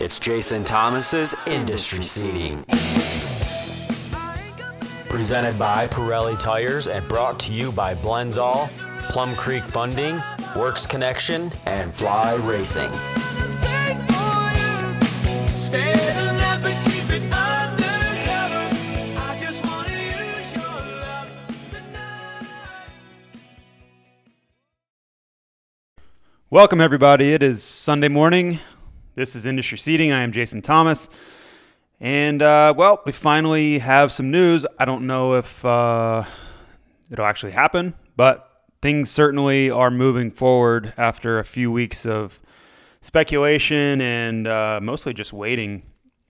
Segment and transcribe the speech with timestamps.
[0.00, 2.64] It's Jason Thomas's Industry Seating.
[5.08, 8.68] Presented by Pirelli Tires and brought to you by Blendzall,
[9.10, 10.20] Plum Creek Funding,
[10.56, 12.90] Works Connection, and Fly Racing.
[26.50, 27.32] Welcome, everybody.
[27.32, 28.58] It is Sunday morning.
[29.16, 30.10] This is Industry Seating.
[30.10, 31.08] I am Jason Thomas.
[32.00, 34.66] And, uh, well, we finally have some news.
[34.76, 36.24] I don't know if uh,
[37.12, 38.50] it'll actually happen, but
[38.82, 42.40] things certainly are moving forward after a few weeks of
[43.02, 45.84] speculation and uh, mostly just waiting.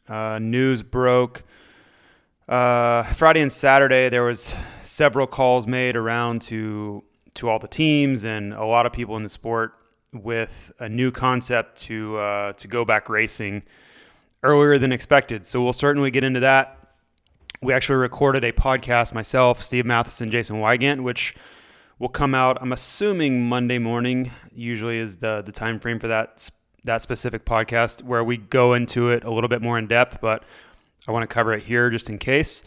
[0.07, 1.43] Uh, news broke
[2.51, 4.11] uh, Friday and Saturday.
[4.11, 8.93] There was several calls made around to to all the teams and a lot of
[8.93, 9.84] people in the sport
[10.15, 13.65] with a new concept to uh, to go back racing
[14.43, 15.45] earlier than expected.
[15.45, 16.79] So we'll certainly get into that.
[17.63, 21.35] We actually recorded a podcast myself, Steve Matthes, Jason Weigandt, which
[21.99, 22.59] will come out.
[22.61, 24.31] I'm assuming Monday morning.
[24.55, 26.51] Usually is the the time frame for that
[26.85, 30.45] that specific podcast where we go into it a little bit more in depth, but
[31.09, 32.63] I want to cover it here just in case.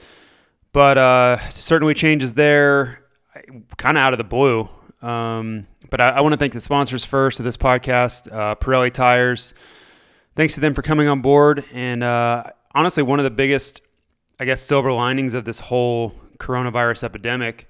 [0.73, 3.03] But uh, certainly changes there,
[3.77, 4.67] kind of out of the blue.
[5.01, 8.91] Um, but I, I want to thank the sponsors first of this podcast, uh, Pirelli
[8.91, 9.53] Tires.
[10.35, 11.63] Thanks to them for coming on board.
[11.73, 12.43] And uh,
[12.73, 13.81] honestly, one of the biggest,
[14.39, 17.67] I guess, silver linings of this whole coronavirus epidemic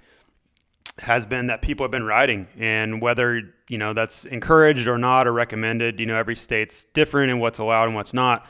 [1.00, 5.28] has been that people have been riding and whether you know that's encouraged or not
[5.28, 8.48] or recommended you know every state's different in what's allowed and what's not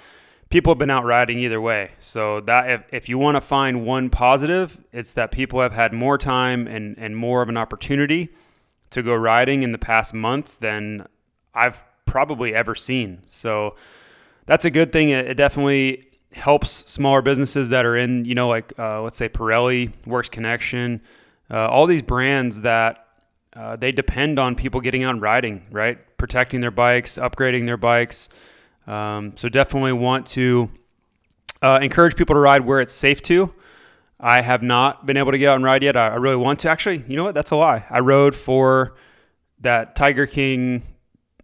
[0.49, 3.85] people have been out riding either way so that if, if you want to find
[3.85, 8.29] one positive it's that people have had more time and, and more of an opportunity
[8.89, 11.05] to go riding in the past month than
[11.53, 13.75] i've probably ever seen so
[14.45, 18.47] that's a good thing it, it definitely helps smaller businesses that are in you know
[18.47, 21.01] like uh, let's say pirelli works connection
[21.51, 23.07] uh, all these brands that
[23.57, 25.97] uh, they depend on people getting out and riding, right?
[26.17, 28.29] Protecting their bikes, upgrading their bikes.
[28.85, 30.69] Um, so definitely want to
[31.61, 33.51] uh, encourage people to ride where it's safe to.
[34.19, 35.95] I have not been able to get out and ride yet.
[35.95, 36.69] I, really want to.
[36.69, 37.35] Actually, you know what?
[37.35, 37.85] That's a lie.
[37.89, 38.95] I rode for
[39.59, 40.81] that Tiger King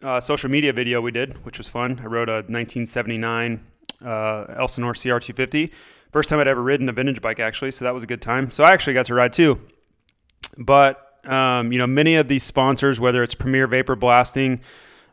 [0.01, 1.99] uh, social media video we did, which was fun.
[2.03, 3.63] I rode a 1979
[4.03, 5.71] uh, Elsinore CR250.
[6.11, 7.71] First time I'd ever ridden a vintage bike, actually.
[7.71, 8.51] So that was a good time.
[8.51, 9.59] So I actually got to ride too.
[10.57, 14.61] But um, you know, many of these sponsors, whether it's Premier Vapor Blasting,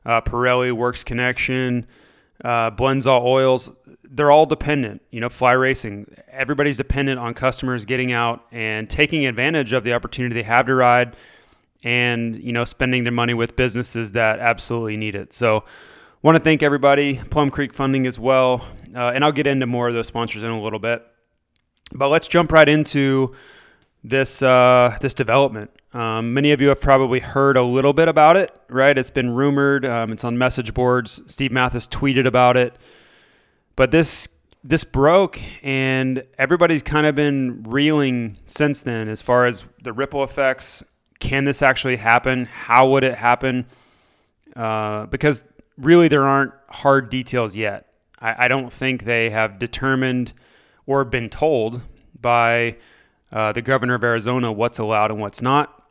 [0.04, 1.86] uh, Pirelli Works Connection,
[2.44, 3.70] uh, Blendzall Oils,
[4.10, 5.02] they're all dependent.
[5.10, 9.94] You know, Fly Racing, everybody's dependent on customers getting out and taking advantage of the
[9.94, 11.16] opportunity they have to ride,
[11.84, 15.32] and you know, spending their money with businesses that absolutely need it.
[15.32, 15.64] So,
[16.22, 19.88] want to thank everybody, Plum Creek Funding as well, uh, and I'll get into more
[19.88, 21.06] of those sponsors in a little bit.
[21.92, 23.34] But let's jump right into
[24.04, 25.70] this uh, this development.
[25.92, 28.96] Um, many of you have probably heard a little bit about it, right?
[28.96, 29.84] It's been rumored.
[29.84, 31.20] Um, it's on message boards.
[31.26, 32.74] Steve Matthes tweeted about it,
[33.76, 34.28] but this
[34.62, 40.22] this broke, and everybody's kind of been reeling since then as far as the ripple
[40.22, 40.84] effects.
[41.18, 42.46] Can this actually happen?
[42.46, 43.66] How would it happen?
[44.54, 45.42] Uh, because
[45.78, 47.86] really, there aren't hard details yet.
[48.18, 50.32] I, I don't think they have determined
[50.86, 51.80] or been told
[52.20, 52.76] by
[53.32, 55.82] uh, the governor of Arizona what's allowed and what's not.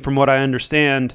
[0.00, 1.14] From what I understand,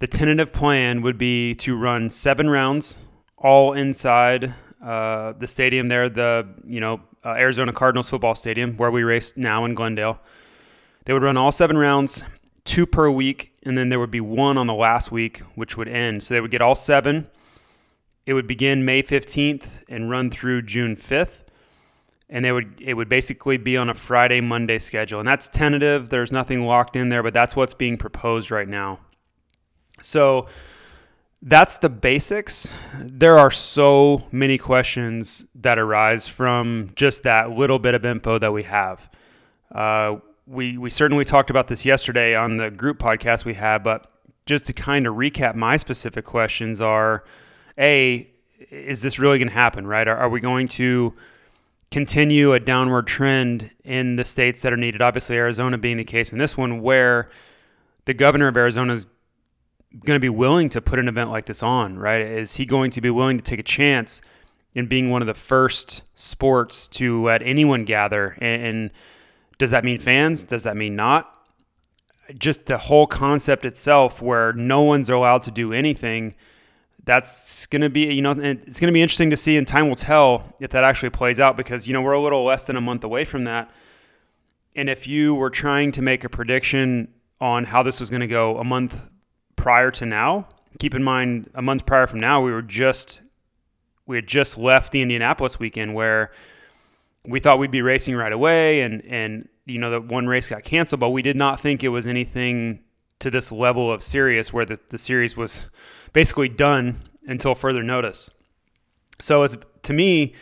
[0.00, 3.04] the tentative plan would be to run seven rounds,
[3.38, 4.52] all inside
[4.82, 9.36] uh, the stadium there, the you know uh, Arizona Cardinals football stadium where we race
[9.36, 10.18] now in Glendale.
[11.04, 12.24] They would run all seven rounds,
[12.64, 15.88] two per week, and then there would be one on the last week, which would
[15.88, 16.22] end.
[16.22, 17.28] So they would get all seven.
[18.26, 21.44] It would begin May 15th and run through June 5th
[22.30, 26.08] and they would it would basically be on a Friday Monday schedule and that's tentative
[26.08, 28.98] there's nothing locked in there but that's what's being proposed right now
[30.00, 30.46] so
[31.42, 32.72] that's the basics.
[32.98, 38.52] There are so many questions that arise from just that little bit of info that
[38.52, 39.10] we have.
[39.74, 40.16] Uh,
[40.46, 44.10] we we certainly talked about this yesterday on the group podcast we had but
[44.46, 47.22] just to kind of recap my specific questions are
[47.78, 48.28] a
[48.68, 50.08] is this really going to happen right?
[50.08, 51.14] Are, are we going to
[51.90, 55.02] continue a downward trend in the states that are needed.
[55.02, 57.30] Obviously, Arizona being the case in this one, where
[58.04, 59.06] the governor of Arizona is
[59.98, 62.22] going to be willing to put an event like this on, right?
[62.22, 64.22] Is he going to be willing to take a chance
[64.74, 68.36] in being one of the first sports to let anyone gather?
[68.40, 68.90] And, and
[69.58, 70.44] does that mean fans?
[70.44, 71.36] Does that mean not?
[72.38, 76.36] Just the whole concept itself, where no one's allowed to do anything
[77.04, 79.88] that's going to be, you know, it's going to be interesting to see, and time
[79.88, 82.76] will tell if that actually plays out because, you know, we're a little less than
[82.76, 83.70] a month away from that.
[84.76, 88.28] And if you were trying to make a prediction on how this was going to
[88.28, 89.08] go a month
[89.56, 90.48] prior to now,
[90.78, 93.20] keep in mind a month prior from now, we were just,
[94.06, 96.32] we had just left the Indianapolis weekend where
[97.26, 100.64] we thought we'd be racing right away and, and, you know, that one race got
[100.64, 102.80] canceled, but we did not think it was anything
[103.18, 105.66] to this level of serious where the, the series was
[106.12, 106.96] basically done
[107.26, 108.30] until further notice.
[109.20, 110.34] So it's to me,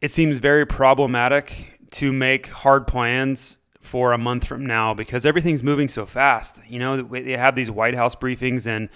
[0.00, 5.62] it seems very problematic to make hard plans for a month from now because everything's
[5.62, 6.58] moving so fast.
[6.68, 8.88] You know, they have these White House briefings and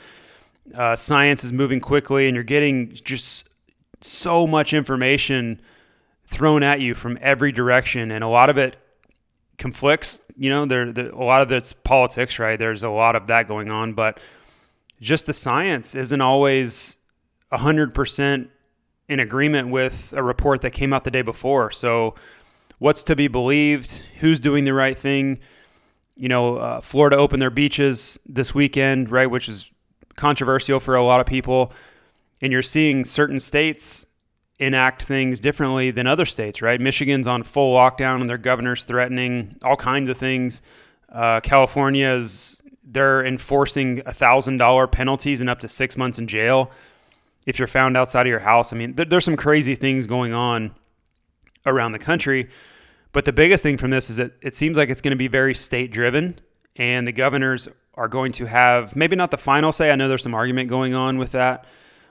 [0.74, 3.48] uh, science is moving quickly, and you're getting just
[4.00, 5.60] so much information
[6.26, 8.76] thrown at you from every direction, and a lot of it
[9.58, 10.20] conflicts.
[10.36, 12.58] You know, there, there a lot of it's politics, right?
[12.58, 14.20] There's a lot of that going on, but
[15.00, 16.96] just the science isn't always
[17.52, 18.48] 100%
[19.08, 21.70] in agreement with a report that came out the day before.
[21.70, 22.14] So,
[22.78, 24.02] what's to be believed?
[24.20, 25.40] Who's doing the right thing?
[26.16, 29.70] You know, uh, Florida opened their beaches this weekend, right, which is
[30.16, 31.72] controversial for a lot of people.
[32.40, 34.06] And you're seeing certain states
[34.58, 36.80] enact things differently than other states, right?
[36.80, 40.62] Michigan's on full lockdown and their governor's threatening all kinds of things.
[41.08, 46.26] Uh, California is they're enforcing a thousand dollar penalties and up to six months in
[46.26, 46.70] jail
[47.46, 48.72] if you're found outside of your house.
[48.72, 50.74] I mean, th- there's some crazy things going on
[51.68, 52.48] around the country.
[53.12, 55.28] But the biggest thing from this is that it seems like it's going to be
[55.28, 56.38] very state driven,
[56.76, 59.90] and the governors are going to have maybe not the final say.
[59.90, 61.66] I know there's some argument going on with that,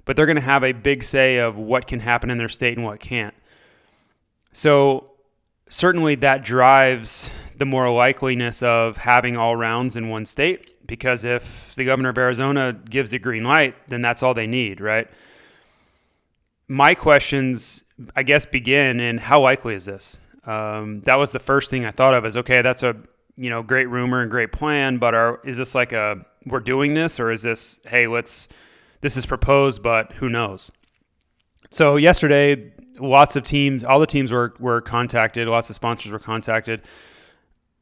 [0.06, 2.78] but they're going to have a big say of what can happen in their state
[2.78, 3.34] and what can't.
[4.54, 5.14] So
[5.70, 11.76] certainly that drives the more likeliness of having all rounds in one state because if
[11.76, 15.08] the governor of Arizona gives the green light, then that's all they need, right?
[16.68, 17.84] My questions,
[18.16, 20.20] I guess, begin and how likely is this?
[20.46, 22.96] Um, that was the first thing I thought of is okay, that's a
[23.36, 26.94] you know great rumor and great plan, but are is this like a we're doing
[26.94, 28.48] this or is this hey let's
[29.02, 30.72] this is proposed but who knows?
[31.70, 36.20] So yesterday lots of teams, all the teams were were contacted, lots of sponsors were
[36.20, 36.82] contacted.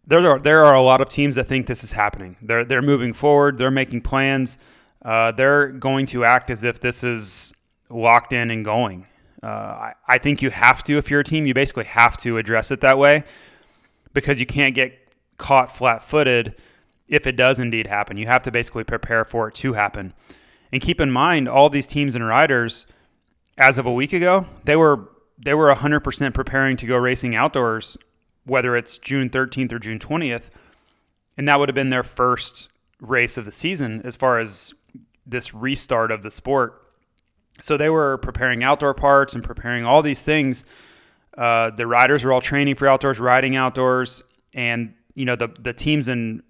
[0.08, 2.36] There are there are a lot of teams that think this is happening.
[2.42, 3.58] They're they're moving forward.
[3.58, 4.58] They're making plans.
[5.04, 7.54] Uh, they're going to act as if this is
[7.90, 9.06] locked in and going.
[9.46, 12.40] Uh, I, I think you have to, if you're a team, you basically have to
[12.40, 13.24] address it that way
[14.14, 14.98] because you can't get
[15.38, 16.56] caught flat footed
[17.08, 18.18] if it does indeed happen.
[18.18, 20.14] You have to basically prepare for it to happen.
[20.72, 22.88] And keep in mind, all these teams and riders
[23.56, 27.98] as of a week ago, they were they were 100% preparing to go racing outdoors,
[28.46, 30.50] whether it's June 13th or June 20th,
[31.38, 32.70] and that would have been their first
[33.00, 34.74] race of the season as far as
[35.28, 36.85] this restart of the sport.
[37.62, 40.66] So they were preparing outdoor parts and preparing all these things.
[41.38, 45.74] Uh, the riders were all training for outdoors, riding outdoors, and you know the the
[45.74, 46.44] teams and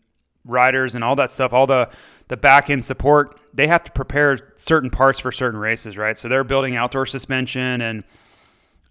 [0.45, 1.89] riders and all that stuff, all the
[2.27, 6.17] the back end support, they have to prepare certain parts for certain races, right?
[6.17, 8.03] So they're building outdoor suspension and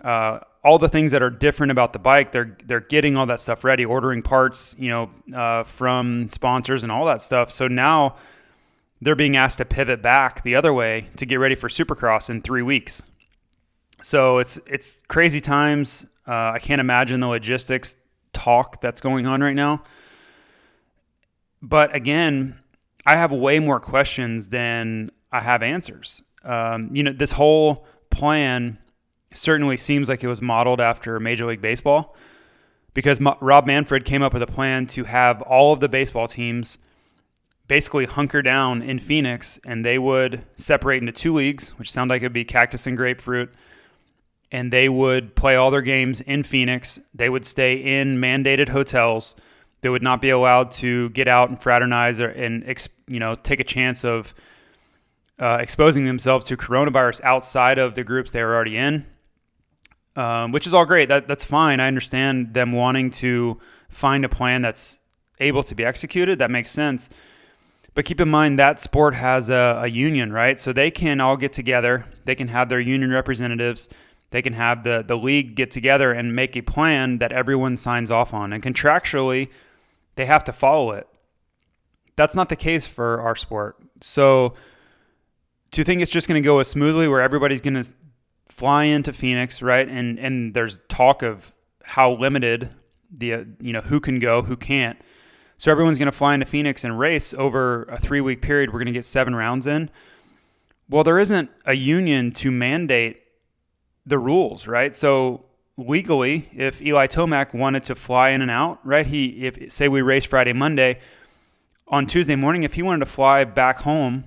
[0.00, 2.30] uh, all the things that are different about the bike.
[2.30, 6.92] They're they're getting all that stuff ready, ordering parts, you know, uh, from sponsors and
[6.92, 7.50] all that stuff.
[7.50, 8.16] So now
[9.04, 12.40] they're being asked to pivot back the other way to get ready for Supercross in
[12.40, 13.02] three weeks.
[14.00, 16.06] So it's it's crazy times.
[16.26, 17.96] Uh, I can't imagine the logistics
[18.32, 19.82] talk that's going on right now.
[21.60, 22.54] But again,
[23.04, 26.22] I have way more questions than I have answers.
[26.42, 28.78] Um, you know, this whole plan
[29.34, 32.16] certainly seems like it was modeled after Major League Baseball
[32.94, 36.78] because Rob Manfred came up with a plan to have all of the baseball teams
[37.66, 42.22] basically hunker down in Phoenix and they would separate into two leagues, which sound like
[42.22, 43.54] it would be cactus and grapefruit.
[44.52, 47.00] And they would play all their games in Phoenix.
[47.14, 49.34] They would stay in mandated hotels
[49.84, 52.64] they would not be allowed to get out and fraternize or, and
[53.06, 54.34] you know take a chance of
[55.38, 59.04] uh, exposing themselves to coronavirus outside of the groups they were already in,
[60.16, 61.10] um, which is all great.
[61.10, 61.80] That that's fine.
[61.80, 64.98] I understand them wanting to find a plan that's
[65.38, 66.38] able to be executed.
[66.38, 67.10] That makes sense.
[67.94, 70.58] But keep in mind that sport has a, a union, right?
[70.58, 72.06] So they can all get together.
[72.24, 73.88] They can have their union representatives.
[74.30, 78.10] They can have the the league get together and make a plan that everyone signs
[78.10, 79.48] off on, and contractually,
[80.16, 81.06] they have to follow it.
[82.16, 83.76] That's not the case for our sport.
[84.00, 84.54] So,
[85.76, 87.90] you think it's just going to go as smoothly where everybody's going to
[88.48, 89.88] fly into Phoenix, right?
[89.88, 92.70] And and there's talk of how limited
[93.10, 95.00] the you know who can go, who can't.
[95.64, 98.68] So everyone's going to fly into Phoenix and race over a three week period.
[98.68, 99.88] We're going to get seven rounds in.
[100.90, 103.22] Well, there isn't a union to mandate
[104.04, 104.94] the rules, right?
[104.94, 105.46] So
[105.78, 109.06] legally, if Eli Tomac wanted to fly in and out, right?
[109.06, 110.98] He if say we race Friday, Monday,
[111.88, 114.24] on Tuesday morning, if he wanted to fly back home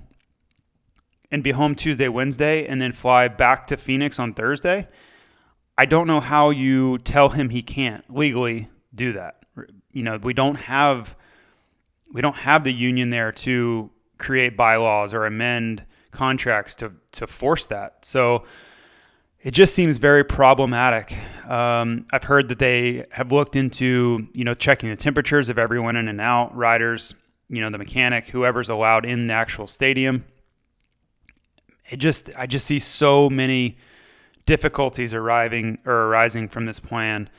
[1.30, 4.88] and be home Tuesday, Wednesday, and then fly back to Phoenix on Thursday,
[5.78, 9.44] I don't know how you tell him he can't legally do that.
[9.92, 11.14] You know, we don't have
[12.12, 17.66] we don't have the union there to create bylaws or amend contracts to to force
[17.66, 18.04] that.
[18.04, 18.44] So
[19.40, 21.16] it just seems very problematic.
[21.48, 25.94] Um, I've heard that they have looked into, you know, checking the temperatures of everyone
[25.96, 27.14] in and out, riders,
[27.48, 30.24] you know, the mechanic, whoever's allowed in the actual stadium.
[31.88, 33.78] It just, I just see so many
[34.44, 37.30] difficulties arriving or arising from this plan.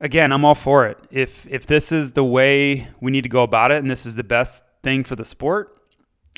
[0.00, 0.98] Again, I'm all for it.
[1.10, 4.14] If if this is the way we need to go about it, and this is
[4.14, 5.76] the best thing for the sport,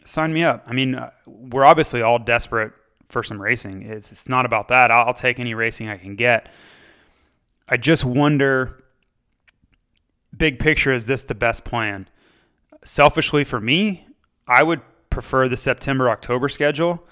[0.05, 0.65] sign me up.
[0.67, 2.73] I mean, uh, we're obviously all desperate
[3.09, 3.83] for some racing.
[3.83, 4.91] It's, it's not about that.
[4.91, 6.49] I'll, I'll take any racing I can get.
[7.69, 8.83] I just wonder,
[10.37, 12.09] big picture, is this the best plan?
[12.85, 14.07] Selfishly for me,
[14.49, 17.07] I would prefer the September October schedule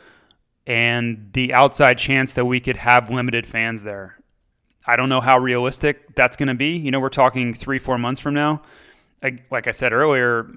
[0.67, 4.20] and the outside chance that we could have limited fans there.
[4.87, 6.77] I don't know how realistic that's going to be.
[6.77, 8.63] You know, we're talking three, four months from now.
[9.23, 10.51] Like, like I said earlier,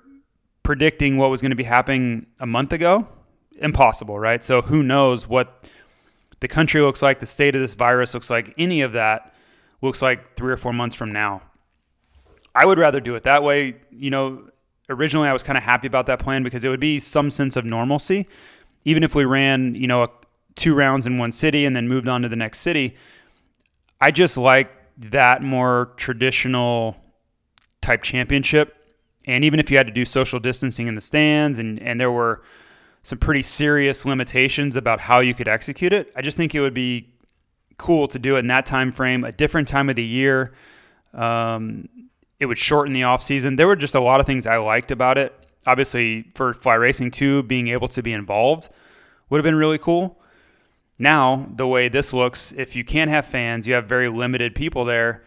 [0.63, 3.07] predicting what was going to be happening a month ago
[3.59, 4.43] impossible, right?
[4.43, 5.67] So who knows what
[6.39, 9.33] the country looks like, the state of this virus looks like, any of that
[9.81, 11.41] looks like three or four months from now.
[12.55, 13.75] I would rather do it that way.
[13.91, 14.49] You know,
[14.89, 17.55] originally I was kind of happy about that plan because it would be some sense
[17.55, 18.27] of normalcy.
[18.85, 20.07] Even if we ran, you know,
[20.55, 22.95] two rounds in one city and then moved on to the next city,
[24.03, 26.97] I just like that more traditional
[27.79, 28.75] type championship.
[29.25, 32.11] And even if you had to do social distancing in the stands and, and there
[32.11, 32.43] were
[33.03, 36.11] some pretty serious limitations about how you could execute it.
[36.17, 37.13] I just think it would be
[37.77, 40.51] cool to do it in that time frame, a different time of the year.
[41.13, 41.87] Um,
[42.41, 43.55] it would shorten the off season.
[43.55, 45.33] There were just a lot of things I liked about it.
[45.65, 48.67] Obviously, for fly racing too, being able to be involved
[49.29, 50.19] would have been really cool.
[50.99, 54.85] Now, the way this looks, if you can't have fans, you have very limited people
[54.85, 55.23] there.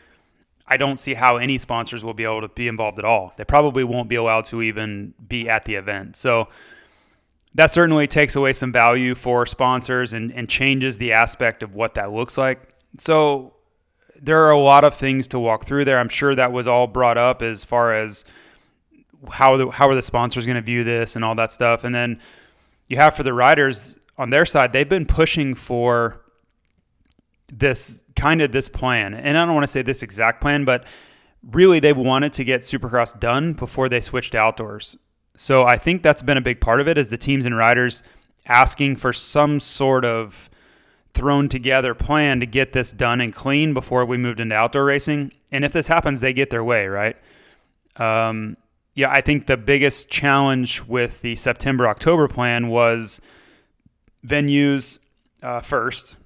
[0.68, 3.32] I don't see how any sponsors will be able to be involved at all.
[3.36, 6.16] They probably won't be allowed to even be at the event.
[6.16, 6.48] So
[7.54, 11.94] that certainly takes away some value for sponsors and, and changes the aspect of what
[11.94, 12.74] that looks like.
[12.98, 13.54] So
[14.20, 15.98] there are a lot of things to walk through there.
[15.98, 18.24] I'm sure that was all brought up as far as
[19.30, 21.84] how the, how are the sponsors going to view this and all that stuff.
[21.84, 22.20] And then
[22.88, 26.22] you have for the riders on their side, they've been pushing for
[27.48, 29.14] this kind of this plan.
[29.14, 30.86] And I don't want to say this exact plan, but
[31.52, 34.96] really they've wanted to get Supercross done before they switched to outdoors.
[35.36, 38.02] So I think that's been a big part of it is the teams and riders
[38.46, 40.48] asking for some sort of
[41.14, 45.32] thrown together plan to get this done and clean before we moved into outdoor racing.
[45.52, 47.16] And if this happens, they get their way, right?
[47.96, 48.56] Um,
[48.94, 53.20] yeah, I think the biggest challenge with the September October plan was
[54.26, 54.98] venues
[55.42, 56.16] uh, first.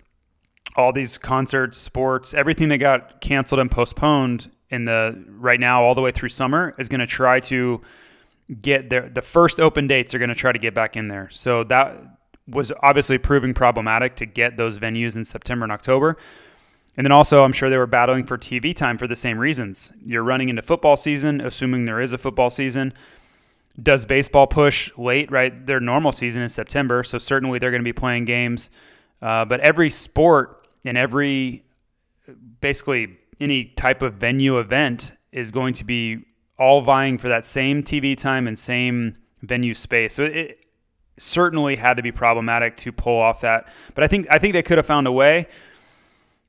[0.77, 5.95] All these concerts, sports, everything that got canceled and postponed in the right now all
[5.95, 7.81] the way through summer is going to try to
[8.63, 11.29] get their the first open dates are going to try to get back in there.
[11.31, 11.97] So that
[12.47, 16.17] was obviously proving problematic to get those venues in September and October.
[16.97, 19.93] And then also, I'm sure they were battling for TV time for the same reasons.
[20.05, 22.93] You're running into football season, assuming there is a football season.
[23.81, 25.65] Does baseball push late, right?
[25.67, 28.71] Their normal season is September, so certainly they're going to be playing games.
[29.23, 31.65] Uh, but every sport and every
[32.61, 36.25] basically any type of venue event is going to be
[36.59, 40.15] all vying for that same TV time and same venue space.
[40.15, 40.65] So it
[41.17, 43.69] certainly had to be problematic to pull off that.
[43.95, 45.47] But I think I think they could have found a way.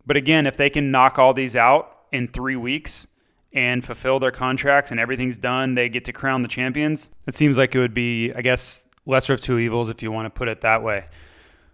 [0.05, 3.07] But again, if they can knock all these out in three weeks
[3.53, 7.09] and fulfill their contracts and everything's done, they get to crown the champions.
[7.27, 10.25] It seems like it would be, I guess, lesser of two evils if you want
[10.25, 11.01] to put it that way.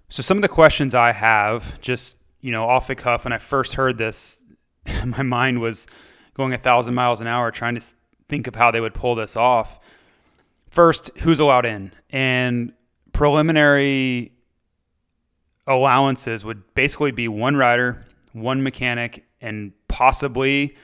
[0.10, 3.38] So some of the questions I have, just you know, off the cuff, when I
[3.38, 4.39] first heard this,
[5.05, 5.88] my mind was
[6.34, 7.86] going a thousand miles an hour trying to
[8.29, 9.79] think of how they would pull this off.
[10.69, 11.91] First, who's allowed in?
[12.10, 12.74] And
[13.13, 14.31] preliminary
[15.65, 18.03] allowances would basically be one rider,
[18.34, 20.75] one mechanic, and possibly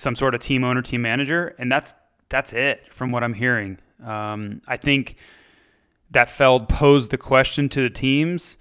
[0.00, 1.94] some sort of team owner, team manager, and that's
[2.30, 3.78] that's it from what I'm hearing.
[4.04, 5.16] Um, I think
[6.12, 8.56] that Feld posed the question to the teams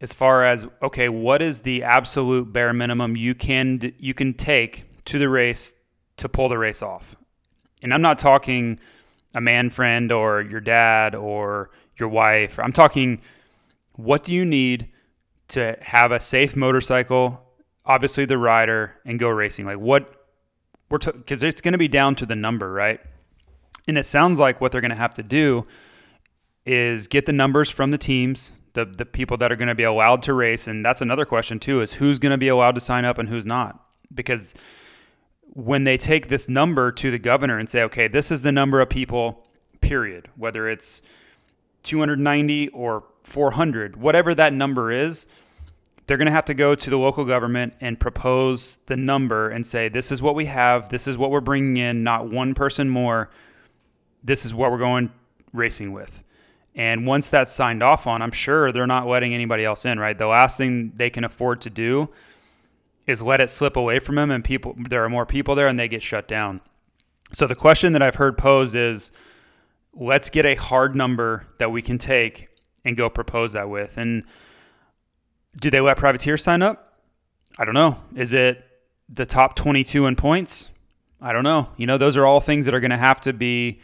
[0.00, 4.86] as far as okay, what is the absolute bare minimum you can you can take
[5.06, 5.74] to the race
[6.18, 7.16] to pull the race off?
[7.82, 8.78] And I'm not talking
[9.34, 12.60] a man friend or your dad or your wife.
[12.60, 13.20] I'm talking
[13.94, 14.88] what do you need
[15.48, 17.40] to have a safe motorcycle,
[17.84, 19.66] obviously the rider, and go racing?
[19.66, 20.25] Like what
[20.88, 23.00] we're because t- it's going to be down to the number, right?
[23.88, 25.66] And it sounds like what they're going to have to do
[26.64, 29.84] is get the numbers from the teams, the the people that are going to be
[29.84, 32.80] allowed to race, and that's another question too: is who's going to be allowed to
[32.80, 33.84] sign up and who's not?
[34.14, 34.54] Because
[35.56, 38.80] when they take this number to the governor and say, okay, this is the number
[38.80, 39.46] of people,
[39.80, 41.00] period, whether it's
[41.84, 45.26] 290 or 400, whatever that number is,
[46.06, 49.66] they're going to have to go to the local government and propose the number and
[49.66, 52.88] say, this is what we have, this is what we're bringing in, not one person
[52.88, 53.30] more,
[54.22, 55.10] this is what we're going
[55.52, 56.22] racing with.
[56.76, 60.16] And once that's signed off on, I'm sure they're not letting anybody else in, right?
[60.16, 62.10] The last thing they can afford to do
[63.06, 65.78] is let it slip away from them and people there are more people there and
[65.78, 66.60] they get shut down.
[67.32, 69.10] So the question that I've heard posed is
[69.94, 72.48] let's get a hard number that we can take
[72.84, 73.96] and go propose that with.
[73.96, 74.24] And
[75.56, 76.98] do they let privateers sign up?
[77.58, 77.98] I don't know.
[78.14, 78.64] Is it
[79.08, 80.70] the top 22 in points?
[81.20, 81.68] I don't know.
[81.76, 83.80] You know, those are all things that are going to have to be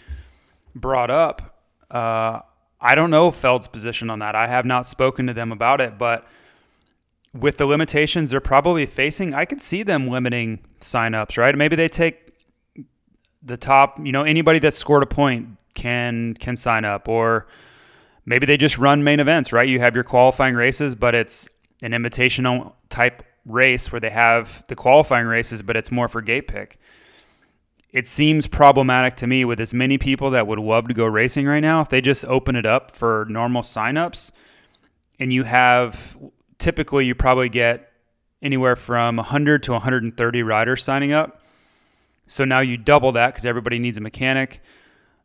[0.74, 1.60] brought up.
[1.90, 2.40] Uh,
[2.80, 4.34] I don't know Feld's position on that.
[4.34, 6.26] I have not spoken to them about it, but
[7.32, 11.56] with the limitations they're probably facing, I could see them limiting signups, right?
[11.56, 12.32] Maybe they take
[13.42, 17.46] the top, you know, anybody that scored a point can can sign up or
[18.26, 19.68] maybe they just run main events, right?
[19.68, 21.48] You have your qualifying races, but it's
[21.82, 26.48] an invitational type race where they have the qualifying races, but it's more for gate
[26.48, 26.78] pick.
[27.90, 31.46] It seems problematic to me with as many people that would love to go racing
[31.46, 31.82] right now.
[31.82, 34.30] If they just open it up for normal signups
[35.18, 36.16] and you have
[36.58, 37.92] typically you probably get
[38.40, 41.42] anywhere from 100 to 130 riders signing up.
[42.26, 44.62] So now you double that because everybody needs a mechanic.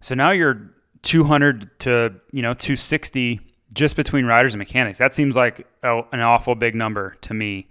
[0.02, 0.72] So now you're
[1.04, 3.40] 200 to you know 260
[3.78, 5.00] just between riders and mechanics.
[5.00, 7.68] That seems like a, an awful big number to me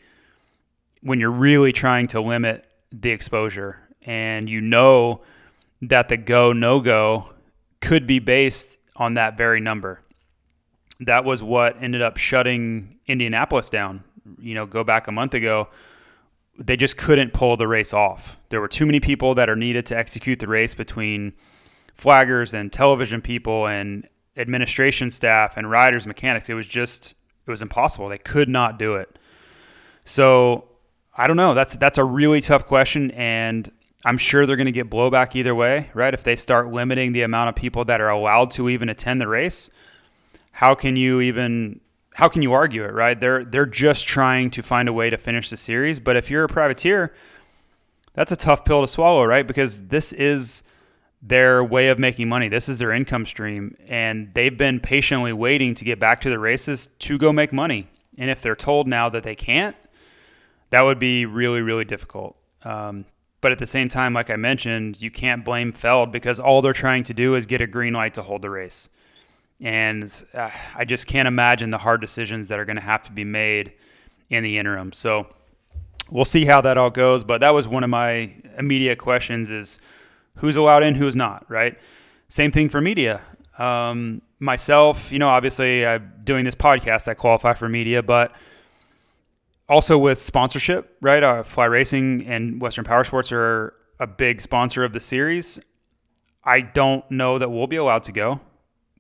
[1.03, 5.21] when you're really trying to limit the exposure and you know
[5.83, 7.29] that the go no go
[7.81, 10.01] could be based on that very number
[11.01, 14.01] that was what ended up shutting Indianapolis down.
[14.41, 15.69] You know, go back a month ago,
[16.59, 18.41] they just couldn't pull the race off.
[18.49, 21.35] There were too many people that are needed to execute the race between
[21.97, 26.51] flaggers and television people and administration staff and riders, mechanics.
[26.51, 27.15] It was just
[27.47, 28.09] it was impossible.
[28.09, 29.19] They could not do it.
[30.05, 30.69] So
[31.17, 31.55] I don't know.
[31.55, 33.71] That's that's a really tough question, and
[34.05, 36.13] I'm sure they're going to get blowback either way, right?
[36.13, 39.29] If they start limiting the amount of people that are allowed to even attend the
[39.29, 39.71] race,
[40.53, 41.81] how can you even
[42.15, 43.19] how can you argue it, right?
[43.19, 46.45] They're they're just trying to find a way to finish the series, but if you're
[46.45, 47.15] a privateer,
[48.15, 49.47] that's a tough pill to swallow, right?
[49.47, 50.63] Because this is
[51.23, 52.49] their way of making money.
[52.49, 56.39] This is their income stream, and they've been patiently waiting to get back to the
[56.39, 57.89] races to go make money.
[58.19, 59.77] And if they're told now that they can't,
[60.71, 62.37] that would be really, really difficult.
[62.63, 63.05] Um,
[63.41, 66.73] but at the same time, like I mentioned, you can't blame Feld because all they're
[66.73, 68.89] trying to do is get a green light to hold the race.
[69.63, 73.13] And uh, I just can't imagine the hard decisions that are going to have to
[73.13, 73.73] be made
[74.31, 74.93] in the interim.
[74.93, 75.27] So
[76.11, 77.25] we'll see how that all goes.
[77.25, 79.79] But that was one of my immediate questions: is
[80.37, 81.79] who's allowed in, who's not, right?
[82.29, 83.21] Same thing for media.
[83.59, 87.09] Um, myself, you know, obviously, I'm doing this podcast.
[87.09, 88.35] I qualify for media, but
[89.69, 91.23] also with sponsorship, right?
[91.23, 95.59] Uh, Fly Racing and Western Power Sports are a big sponsor of the series.
[96.45, 98.41] I don't know that we'll be allowed to go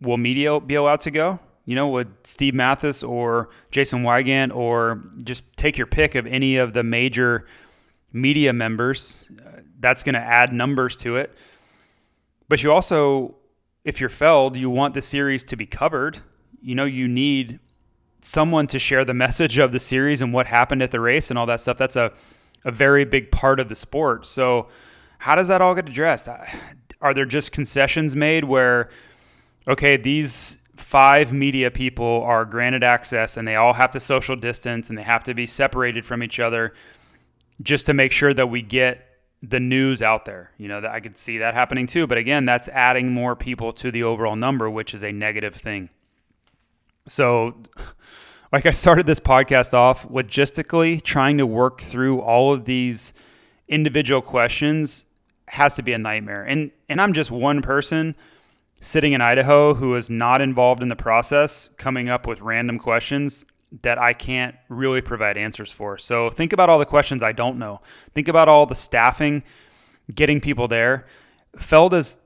[0.00, 1.38] will media be allowed to go?
[1.64, 6.56] You know, would Steve Matthes or Jason Weigandt or just take your pick of any
[6.56, 7.46] of the major
[8.12, 9.28] media members?
[9.44, 11.36] Uh, that's going to add numbers to it.
[12.48, 13.36] But you also,
[13.84, 16.18] if you're Feld, you want the series to be covered.
[16.60, 17.58] You know, you need
[18.20, 21.38] someone to share the message of the series and what happened at the race and
[21.38, 21.76] all that stuff.
[21.76, 22.12] That's a,
[22.64, 24.26] a very big part of the sport.
[24.26, 24.68] So,
[25.18, 26.28] how does that all get addressed?
[27.00, 28.90] Are there just concessions made where
[29.68, 34.88] okay, these five media people are granted access and they all have to social distance
[34.88, 36.74] and they have to be separated from each other
[37.62, 40.50] just to make sure that we get the news out there.
[40.58, 43.72] You know, that I could see that happening too, but again, that's adding more people
[43.74, 45.90] to the overall number, which is a negative thing.
[47.08, 47.56] So
[48.52, 53.12] like I started this podcast off logistically trying to work through all of these
[53.68, 55.04] individual questions
[55.48, 56.42] has to be a nightmare.
[56.42, 58.16] And and I'm just one person
[58.80, 63.46] sitting in Idaho who is not involved in the process coming up with random questions
[63.82, 65.98] that I can't really provide answers for.
[65.98, 67.80] So think about all the questions I don't know.
[68.14, 69.42] Think about all the staffing,
[70.14, 71.06] getting people there.
[71.56, 72.18] Feld is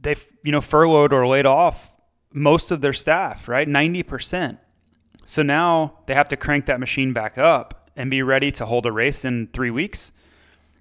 [0.00, 1.94] they've you know furloughed or laid off
[2.32, 3.66] most of their staff, right?
[3.66, 4.58] 90%.
[5.24, 8.86] So now they have to crank that machine back up and be ready to hold
[8.86, 10.12] a race in 3 weeks.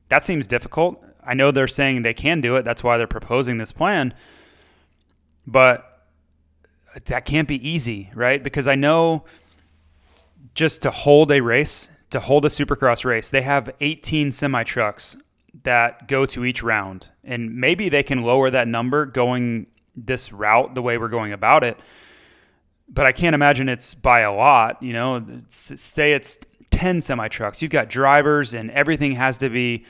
[0.10, 1.04] That seems difficult.
[1.24, 2.64] I know they're saying they can do it.
[2.64, 4.14] That's why they're proposing this plan.
[5.46, 6.02] But
[7.06, 8.42] that can't be easy, right?
[8.42, 9.26] Because I know
[10.58, 15.16] just to hold a race, to hold a supercross race, they have 18 semi trucks
[15.64, 17.08] that go to each round.
[17.24, 21.64] And maybe they can lower that number going this route the way we're going about
[21.64, 21.80] it.
[22.90, 26.40] But I can't imagine it's by a lot, you know, stay it's
[26.72, 27.62] 10 semi trucks.
[27.62, 29.86] You've got drivers and everything has to be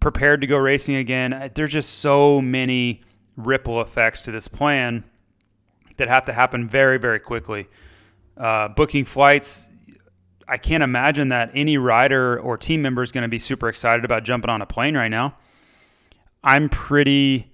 [0.00, 1.50] prepared to go racing again.
[1.54, 3.00] There's just so many
[3.38, 5.02] ripple effects to this plan
[5.96, 7.68] that have to happen very, very quickly.
[8.36, 9.70] Uh, booking flights,
[10.48, 14.04] I can't imagine that any rider or team member is going to be super excited
[14.04, 15.36] about jumping on a plane right now.
[16.42, 17.50] I'm pretty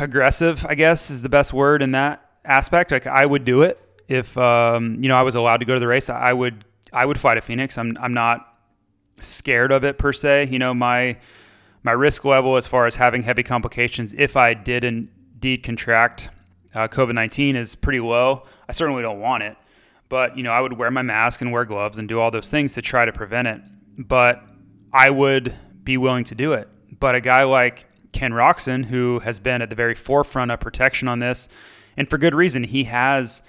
[0.00, 2.90] aggressive, I guess is the best word in that aspect.
[2.90, 5.80] Like I would do it if um, you know I was allowed to go to
[5.80, 6.08] the race.
[6.08, 7.78] I would I would fly to Phoenix.
[7.78, 8.48] I'm I'm not
[9.20, 10.48] scared of it per se.
[10.50, 11.18] You know my
[11.82, 16.30] my risk level as far as having heavy complications if I did indeed contract
[16.74, 18.44] uh, COVID nineteen is pretty low.
[18.68, 19.56] I certainly don't want it.
[20.12, 22.50] But, you know, I would wear my mask and wear gloves and do all those
[22.50, 23.62] things to try to prevent it.
[23.96, 24.42] But
[24.92, 26.68] I would be willing to do it.
[27.00, 31.08] But a guy like Ken Roczen, who has been at the very forefront of protection
[31.08, 31.48] on this,
[31.96, 33.42] and for good reason, he has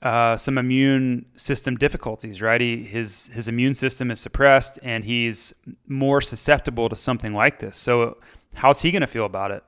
[0.00, 2.62] uh, some immune system difficulties, right?
[2.62, 5.52] He, his his immune system is suppressed, and he's
[5.86, 7.76] more susceptible to something like this.
[7.76, 8.16] So,
[8.54, 9.62] how's he going to feel about it?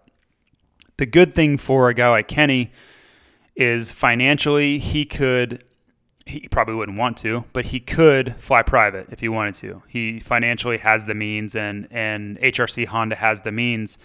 [0.96, 2.72] The good thing for a guy like Kenny
[3.56, 5.64] is financially, he could
[6.28, 9.82] he probably wouldn't want to, but he could fly private if he wanted to.
[9.88, 13.98] He financially has the means, and and HRC Honda has the means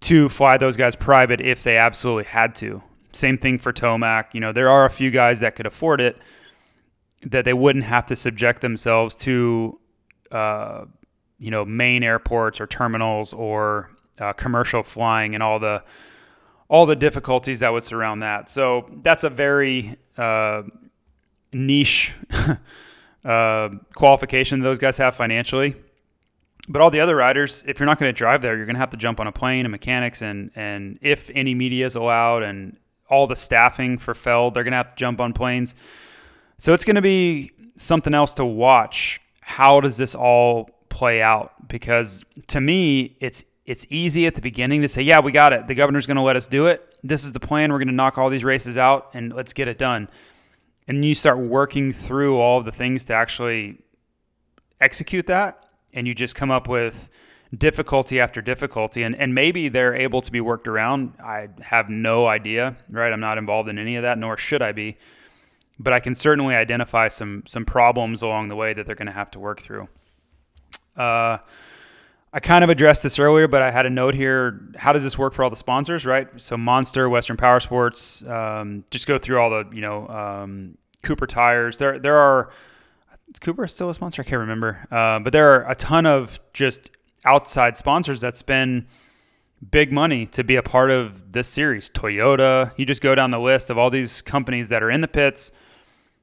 [0.00, 2.82] to fly those guys private if they absolutely had to.
[3.12, 4.34] Same thing for Tomac.
[4.34, 6.16] You know, there are a few guys that could afford it
[7.22, 9.78] that they wouldn't have to subject themselves to,
[10.30, 10.84] uh,
[11.38, 15.82] you know, main airports or terminals or uh, commercial flying and all the
[16.68, 18.50] all the difficulties that would surround that.
[18.50, 20.62] So that's a very uh,
[21.52, 22.14] niche
[23.24, 25.76] uh, qualification those guys have financially.
[26.70, 28.80] But all the other riders, if you're not going to drive there, you're going to
[28.80, 32.42] have to jump on a plane and mechanics and and if any media is allowed
[32.42, 32.76] and
[33.08, 35.74] all the staffing for Feld, they're going to have to jump on planes.
[36.58, 39.20] So it's going to be something else to watch.
[39.40, 41.68] How does this all play out?
[41.68, 45.66] Because to me, it's it's easy at the beginning to say, "Yeah, we got it.
[45.66, 46.96] The governor's going to let us do it.
[47.02, 47.72] This is the plan.
[47.72, 50.10] We're going to knock all these races out and let's get it done."
[50.88, 53.78] And you start working through all of the things to actually
[54.80, 57.10] execute that and you just come up with
[57.56, 61.12] difficulty after difficulty and, and maybe they're able to be worked around.
[61.22, 63.12] I have no idea right?
[63.12, 64.96] I'm not involved in any of that nor should i be.
[65.78, 69.12] But i can certainly identify some some problems along the way that they're going to
[69.12, 69.88] have to work through.
[70.96, 71.38] Uh,
[72.32, 74.60] I kind of addressed this earlier, but I had a note here.
[74.76, 76.28] How does this work for all the sponsors, right?
[76.36, 81.26] So Monster, Western Power Sports, um, just go through all the, you know, um, Cooper
[81.26, 81.78] tires.
[81.78, 82.50] There, there are.
[83.28, 84.22] Is Cooper still a sponsor?
[84.22, 84.86] I can't remember.
[84.90, 86.90] Uh, but there are a ton of just
[87.24, 88.86] outside sponsors that spend
[89.70, 91.90] big money to be a part of this series.
[91.90, 92.72] Toyota.
[92.76, 95.50] You just go down the list of all these companies that are in the pits.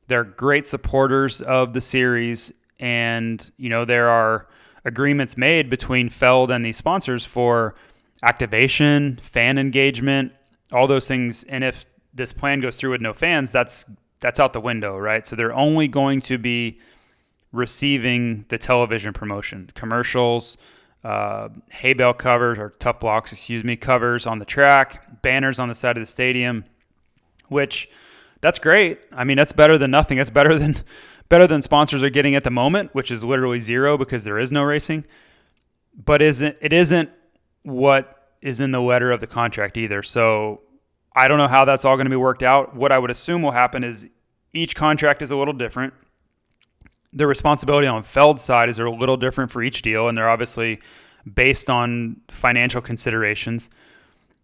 [0.07, 4.47] They're great supporters of the series, and you know there are
[4.85, 7.75] agreements made between Feld and these sponsors for
[8.23, 10.31] activation, fan engagement,
[10.71, 11.43] all those things.
[11.45, 13.85] And if this plan goes through with no fans, that's
[14.21, 15.27] that's out the window, right?
[15.27, 16.79] So they're only going to be
[17.51, 20.57] receiving the television promotion, commercials,
[21.03, 25.69] uh, hay bale covers or tough blocks, excuse me, covers on the track, banners on
[25.69, 26.65] the side of the stadium,
[27.49, 27.89] which
[28.41, 28.99] that's great.
[29.11, 30.17] I mean, that's better than nothing.
[30.17, 30.75] That's better than
[31.29, 34.51] better than sponsors are getting at the moment, which is literally zero because there is
[34.51, 35.05] no racing.
[36.05, 37.09] But isn't it isn't
[37.63, 40.03] what is in the letter of the contract either.
[40.03, 40.61] So
[41.15, 42.75] I don't know how that's all going to be worked out.
[42.75, 44.07] What I would assume will happen is
[44.53, 45.93] each contract is a little different.
[47.11, 50.79] The responsibility on Feld's side is a little different for each deal, and they're obviously
[51.33, 53.69] based on financial considerations.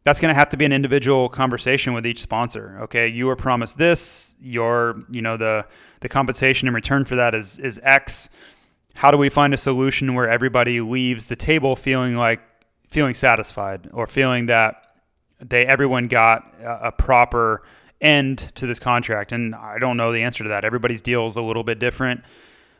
[0.04, 2.80] That's going to have to be an individual conversation with each sponsor.
[2.84, 4.36] Okay, you were promised this.
[4.42, 5.66] Your, you know, the
[6.00, 8.30] the compensation in return for that is is X.
[8.96, 12.42] How do we find a solution where everybody leaves the table feeling like
[12.88, 14.96] feeling satisfied or feeling that
[15.40, 17.64] they everyone got a, a proper
[18.02, 19.32] end to this contract?
[19.32, 20.66] And I don't know the answer to that.
[20.66, 22.24] Everybody's deal is a little bit different,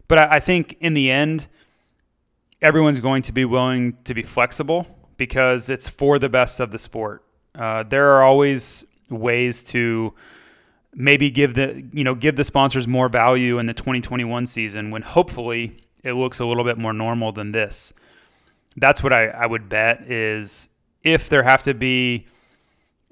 [0.07, 1.47] but I, I think in the end,
[2.63, 4.88] everyone's going to be willing to be flexible
[5.21, 7.23] because it's for the best of the sport.
[7.53, 10.12] Uh, there are always ways to
[10.95, 15.03] maybe give the you know give the sponsors more value in the 2021 season when
[15.03, 17.93] hopefully it looks a little bit more normal than this.
[18.77, 20.69] That's what I, I would bet is
[21.03, 22.25] if there have to be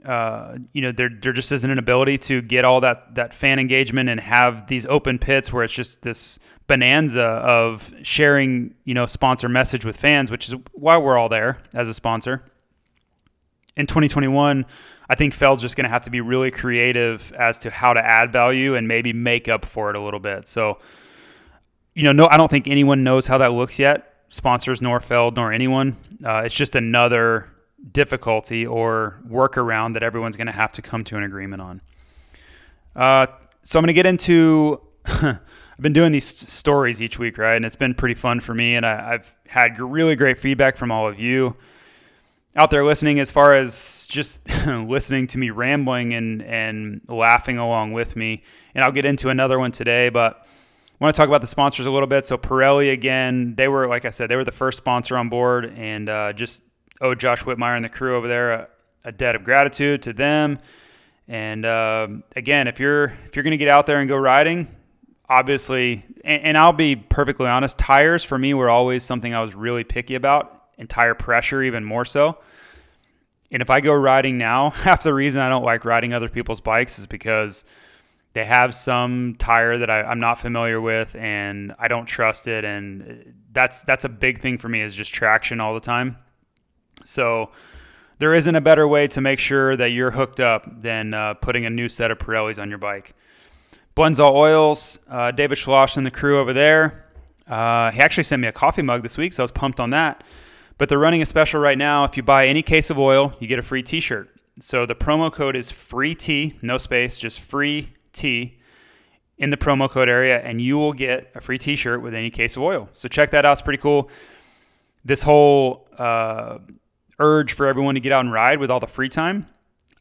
[0.05, 3.59] uh, you know there there just isn't an ability to get all that that fan
[3.59, 9.05] engagement and have these open pits where it's just this bonanza of sharing you know
[9.05, 12.43] sponsor message with fans, which is why we're all there as a sponsor.
[13.75, 14.65] In 2021,
[15.09, 18.05] I think Feld's just going to have to be really creative as to how to
[18.05, 20.47] add value and maybe make up for it a little bit.
[20.47, 20.79] So,
[21.93, 24.25] you know, no, I don't think anyone knows how that looks yet.
[24.29, 25.97] Sponsors, nor Feld, nor anyone.
[26.23, 27.47] Uh, it's just another
[27.91, 31.81] difficulty or workaround that everyone's going to have to come to an agreement on.
[32.95, 33.27] Uh,
[33.63, 34.81] so I'm going to get into.
[35.05, 37.55] I've been doing these stories each week, right?
[37.55, 40.91] And it's been pretty fun for me, and I, have had really great feedback from
[40.91, 41.55] all of you
[42.57, 43.19] out there listening.
[43.21, 48.43] As far as just listening to me rambling and and laughing along with me,
[48.75, 50.45] and I'll get into another one today, but.
[50.91, 52.25] I want to talk about the sponsors a little bit.
[52.25, 55.73] So Pirelli again, they were like I said, they were the first sponsor on board,
[55.77, 56.61] and uh, just
[57.01, 58.67] owe Josh Whitmire and the crew over there a,
[59.05, 60.59] a debt of gratitude to them.
[61.27, 64.67] And uh, again, if you're if you're going to get out there and go riding,
[65.29, 69.53] obviously, and, and, I'll be perfectly honest, tires for me were always something I was
[69.53, 72.39] really picky about, and tire pressure even more so.
[73.51, 76.61] And if I go riding now, half the reason I don't like riding other people's
[76.61, 77.63] bikes is because
[78.33, 82.63] they have some tire that I, am not familiar with and I don't trust it.
[82.63, 86.17] And that's that's a big thing for me is just traction all the time.
[87.09, 87.49] So
[88.19, 91.65] there isn't a better way to make sure that you're hooked up than uh, putting
[91.65, 93.15] a new set of Pirellis on your bike.
[93.95, 97.05] Blendzall Oils, uh, David Schloss and the crew over there.
[97.47, 99.89] Uh, he actually sent me a coffee mug this week, so I was pumped on
[99.89, 100.23] that.
[100.77, 102.05] But they're running a special right now.
[102.05, 104.29] If you buy any case of oil, you get a free T-shirt.
[104.61, 108.59] So the promo code is free T, no space, just free T
[109.39, 112.55] in the promo code area, and you will get a free T-shirt with any case
[112.55, 112.87] of oil.
[112.93, 114.09] So check that out; it's pretty cool.
[115.03, 116.59] This whole uh,
[117.19, 119.47] urge for everyone to get out and ride with all the free time.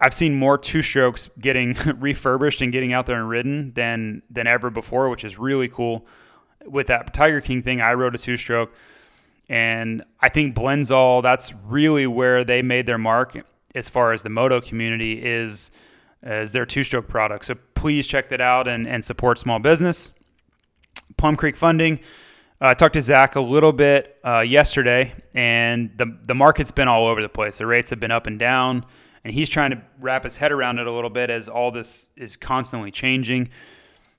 [0.01, 4.47] I've seen more two strokes getting refurbished and getting out there and ridden than than
[4.47, 6.07] ever before, which is really cool.
[6.67, 8.75] With that Tiger King thing, I rode a two stroke,
[9.49, 11.23] and I think Blendzall.
[11.23, 13.37] That's really where they made their mark
[13.75, 15.71] as far as the moto community is
[16.23, 17.45] as their two stroke product.
[17.45, 20.13] So please check that out and, and support small business.
[21.17, 22.01] Plum Creek Funding.
[22.61, 26.89] Uh, I talked to Zach a little bit uh, yesterday, and the the market's been
[26.89, 27.59] all over the place.
[27.59, 28.85] The rates have been up and down,
[29.23, 32.11] and he's trying to wrap his head around it a little bit as all this
[32.17, 33.51] is constantly changing.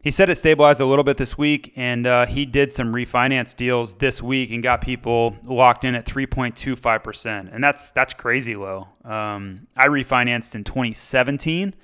[0.01, 3.53] He said it stabilized a little bit this week, and uh, he did some refinance
[3.53, 8.55] deals this week and got people locked in at 3.25 percent, and that's that's crazy
[8.55, 8.87] low.
[9.03, 11.75] Um, I refinanced in 2017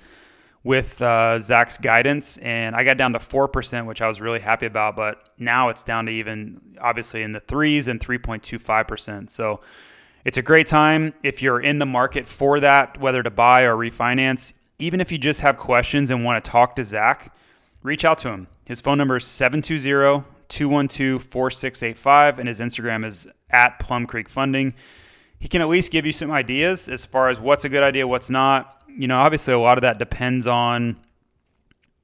[0.66, 4.66] with uh, Zach's guidance, and I got down to 4%, which I was really happy
[4.66, 4.96] about.
[4.96, 9.30] But now it's down to even obviously in the threes and 3.25%.
[9.30, 9.60] So
[10.24, 13.76] it's a great time if you're in the market for that, whether to buy or
[13.76, 14.54] refinance.
[14.80, 17.32] Even if you just have questions and want to talk to Zach,
[17.84, 18.48] reach out to him.
[18.66, 24.74] His phone number is 720 212 4685, and his Instagram is at Plum Creek Funding.
[25.38, 28.08] He can at least give you some ideas as far as what's a good idea,
[28.08, 30.96] what's not you know, obviously a lot of that depends on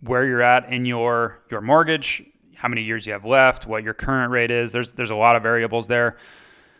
[0.01, 2.23] where you're at in your your mortgage,
[2.55, 4.73] how many years you have left, what your current rate is.
[4.73, 6.17] There's there's a lot of variables there,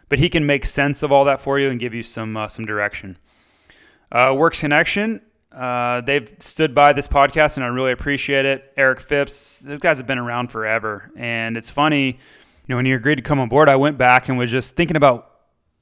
[0.09, 2.49] but he can make sense of all that for you and give you some uh,
[2.49, 3.17] some direction.
[4.11, 5.23] Uh, Works Connection,
[5.53, 8.73] uh, they've stood by this podcast and I really appreciate it.
[8.77, 12.17] Eric Phipps, those guys have been around forever, and it's funny, you
[12.69, 14.97] know, when you agreed to come on board, I went back and was just thinking
[14.97, 15.31] about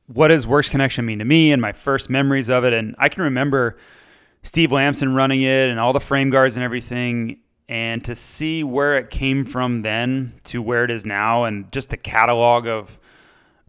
[0.07, 3.09] what does Works Connection mean to me and my first memories of it, and I
[3.09, 3.79] can remember
[4.43, 7.39] Steve Lamson running it and all the frame guards and everything.
[7.69, 11.91] And to see where it came from then to where it is now, and just
[11.91, 12.99] the catalog of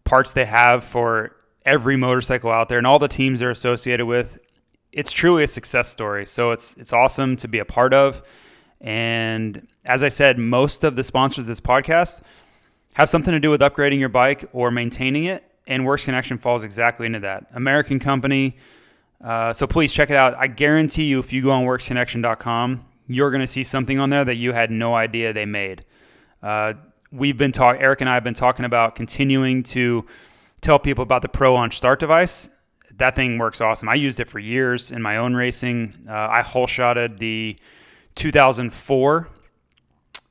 [0.05, 4.39] parts they have for every motorcycle out there and all the teams they're associated with,
[4.91, 6.25] it's truly a success story.
[6.25, 8.23] So it's it's awesome to be a part of.
[8.79, 12.21] And as I said, most of the sponsors of this podcast
[12.93, 15.43] have something to do with upgrading your bike or maintaining it.
[15.67, 17.45] And Works Connection falls exactly into that.
[17.53, 18.57] American company,
[19.23, 20.36] Uh, so please check it out.
[20.36, 24.25] I guarantee you, if you go on worksconnection.com, you're going to see something on there
[24.25, 25.86] that you had no idea they made.
[26.41, 26.73] Uh,
[27.12, 30.05] we've been talking, Eric and I have been talking about continuing to
[30.62, 32.49] tell people about the Pro Launch Start device.
[32.97, 33.89] That thing works awesome.
[33.89, 35.93] I used it for years in my own racing.
[36.07, 37.57] Uh, I hole shotted the
[38.15, 39.29] 2004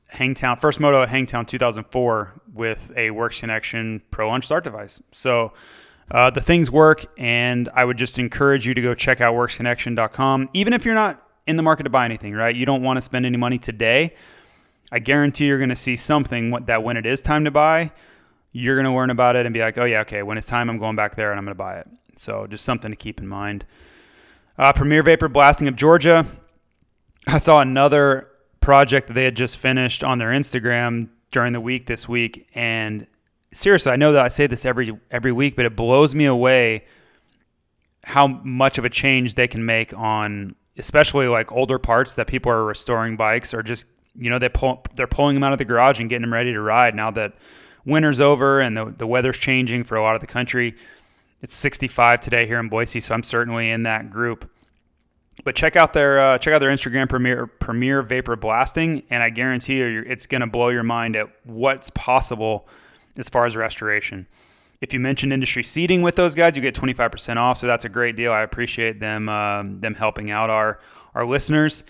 [0.09, 5.01] Hangtown first moto at Hangtown 2004 with a Works Connection Pro Launch Start device.
[5.13, 5.53] So
[6.11, 10.51] uh, the things work, and I would just encourage you to go check out WorksConnection.com.
[10.55, 12.55] Even if you're not in the market to buy anything, right?
[12.55, 14.15] You don't want to spend any money today.
[14.93, 17.93] I guarantee you're going to see something that when it is time to buy,
[18.53, 20.69] you're going to learn about it and be like, oh, yeah, okay, when it's time,
[20.69, 21.89] I'm going back there and I'm going to buy it.
[22.17, 23.65] So just something to keep in mind.
[24.59, 26.27] Uh, Premier Vapor Blasting of Georgia.
[27.27, 28.29] I saw another
[28.61, 32.49] project that they had just finished on their Instagram during the week this week.
[32.55, 33.07] And
[33.53, 36.85] seriously, I know that I say this every every week, but it blows me away
[38.05, 42.51] how much of a change they can make on especially like older parts that people
[42.51, 43.87] are restoring bikes or just
[44.17, 46.53] you know they pull they're pulling them out of the garage and getting them ready
[46.53, 47.35] to ride now that
[47.85, 50.75] winter's over and the, the weather's changing for a lot of the country.
[51.43, 54.51] It's 65 today here in boise so i'm certainly in that group.
[55.45, 59.31] But check out their uh, check out their instagram premier premier vapor blasting and i
[59.31, 62.69] guarantee you it's going to blow your mind at what's possible
[63.19, 64.27] as far as restoration
[64.81, 67.59] if you mention industry seating with those guys, you get 25% off.
[67.59, 68.33] So that's a great deal.
[68.33, 70.81] I appreciate them um, them helping out our
[71.15, 71.85] our listeners.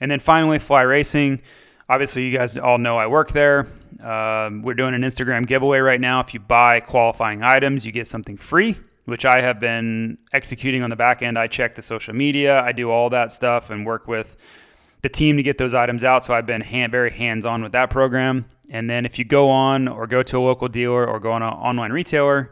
[0.00, 1.40] And then finally, Fly Racing.
[1.88, 3.68] Obviously, you guys all know I work there.
[4.02, 6.20] Um, we're doing an Instagram giveaway right now.
[6.20, 10.90] If you buy qualifying items, you get something free, which I have been executing on
[10.90, 11.38] the back end.
[11.38, 14.36] I check the social media, I do all that stuff, and work with
[15.06, 16.24] the team to get those items out.
[16.24, 18.46] So I've been hand, very hands on with that program.
[18.68, 21.42] And then if you go on or go to a local dealer or go on
[21.42, 22.50] an online retailer,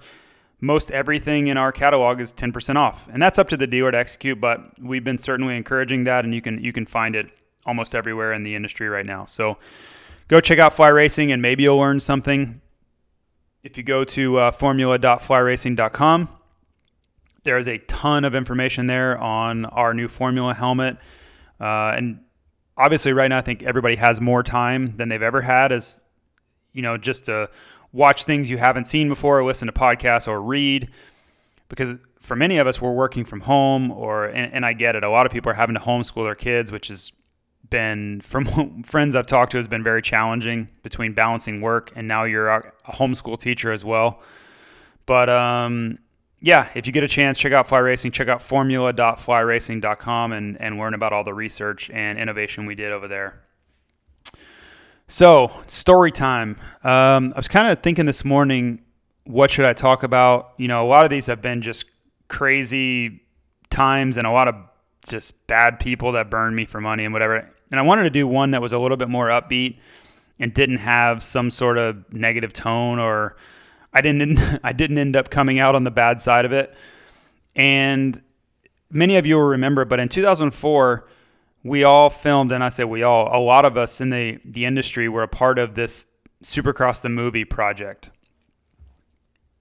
[0.60, 3.08] most everything in our catalog is 10% off.
[3.12, 6.32] And that's up to the dealer to execute, but we've been certainly encouraging that and
[6.32, 7.32] you can you can find it
[7.66, 9.24] almost everywhere in the industry right now.
[9.26, 9.58] So
[10.28, 12.60] go check out Fly Racing and maybe you'll learn something.
[13.64, 16.28] If you go to uh, formula.flyracing.com,
[17.42, 20.98] there is a ton of information there on our new Formula helmet.
[21.60, 22.20] Uh, and
[22.76, 26.02] obviously, right now, I think everybody has more time than they've ever had as
[26.72, 27.48] you know, just to
[27.92, 30.90] watch things you haven't seen before, or listen to podcasts, or read.
[31.68, 35.04] Because for many of us, we're working from home, or and, and I get it.
[35.04, 37.12] A lot of people are having to homeschool their kids, which has
[37.70, 42.24] been from friends I've talked to has been very challenging between balancing work and now
[42.24, 44.20] you're a homeschool teacher as well.
[45.06, 45.98] But um,
[46.44, 48.10] yeah, if you get a chance, check out Fly Racing.
[48.12, 53.08] Check out formula.flyracing.com and, and learn about all the research and innovation we did over
[53.08, 53.40] there.
[55.08, 56.58] So, story time.
[56.82, 58.82] Um, I was kind of thinking this morning,
[59.24, 60.52] what should I talk about?
[60.58, 61.86] You know, a lot of these have been just
[62.28, 63.22] crazy
[63.70, 64.54] times and a lot of
[65.08, 67.36] just bad people that burned me for money and whatever.
[67.70, 69.78] And I wanted to do one that was a little bit more upbeat
[70.38, 73.36] and didn't have some sort of negative tone or
[73.94, 76.74] I didn't I didn't end up coming out on the bad side of it.
[77.56, 78.20] And
[78.90, 81.08] many of you will remember, but in 2004,
[81.62, 84.66] we all filmed, and I say we all, a lot of us in the, the
[84.66, 86.06] industry were a part of this
[86.42, 88.10] Supercross the movie project.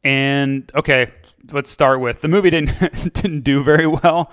[0.03, 1.13] And okay,
[1.51, 2.73] let's start with the movie didn't
[3.13, 4.31] didn't do very well.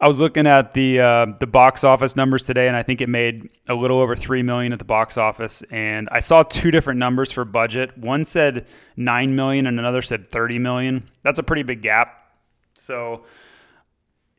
[0.00, 3.08] I was looking at the uh, the box office numbers today, and I think it
[3.08, 5.62] made a little over three million at the box office.
[5.70, 7.96] And I saw two different numbers for budget.
[7.96, 11.04] One said nine million, and another said thirty million.
[11.22, 12.32] That's a pretty big gap.
[12.74, 13.24] So,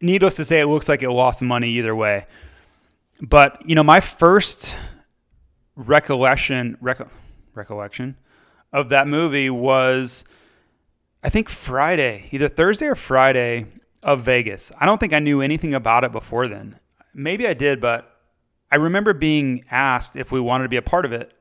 [0.01, 2.27] needless to say, it looks like it lost money either way.
[3.21, 4.75] But you know, my first
[5.75, 7.07] recollection rec-
[7.53, 8.17] recollection
[8.73, 10.25] of that movie was
[11.23, 13.67] I think Friday, either Thursday or Friday
[14.05, 14.71] of Vegas.
[14.79, 16.79] I don't think I knew anything about it before then.
[17.13, 18.19] Maybe I did, but
[18.71, 21.33] I remember being asked if we wanted to be a part of it.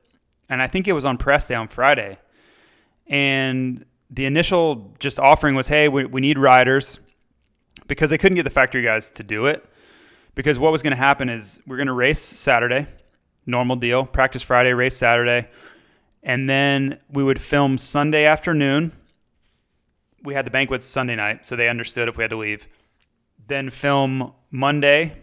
[0.49, 2.19] And I think it was on press day on Friday.
[3.07, 6.99] And the initial just offering was, hey, we, we need riders
[7.87, 9.65] because they couldn't get the factory guys to do it
[10.35, 12.87] because what was going to happen is we're going to race Saturday,
[13.47, 15.49] normal deal, practice Friday, race Saturday,
[16.23, 18.93] and then we would film Sunday afternoon.
[20.25, 22.67] We had the banquet Sunday night, so they understood if we had to leave.
[23.47, 25.17] Then film Monday,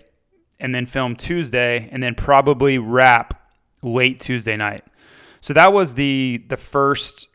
[0.60, 4.86] and then film Tuesday, and then probably wrap late Tuesday night.
[5.42, 7.28] So that was the the first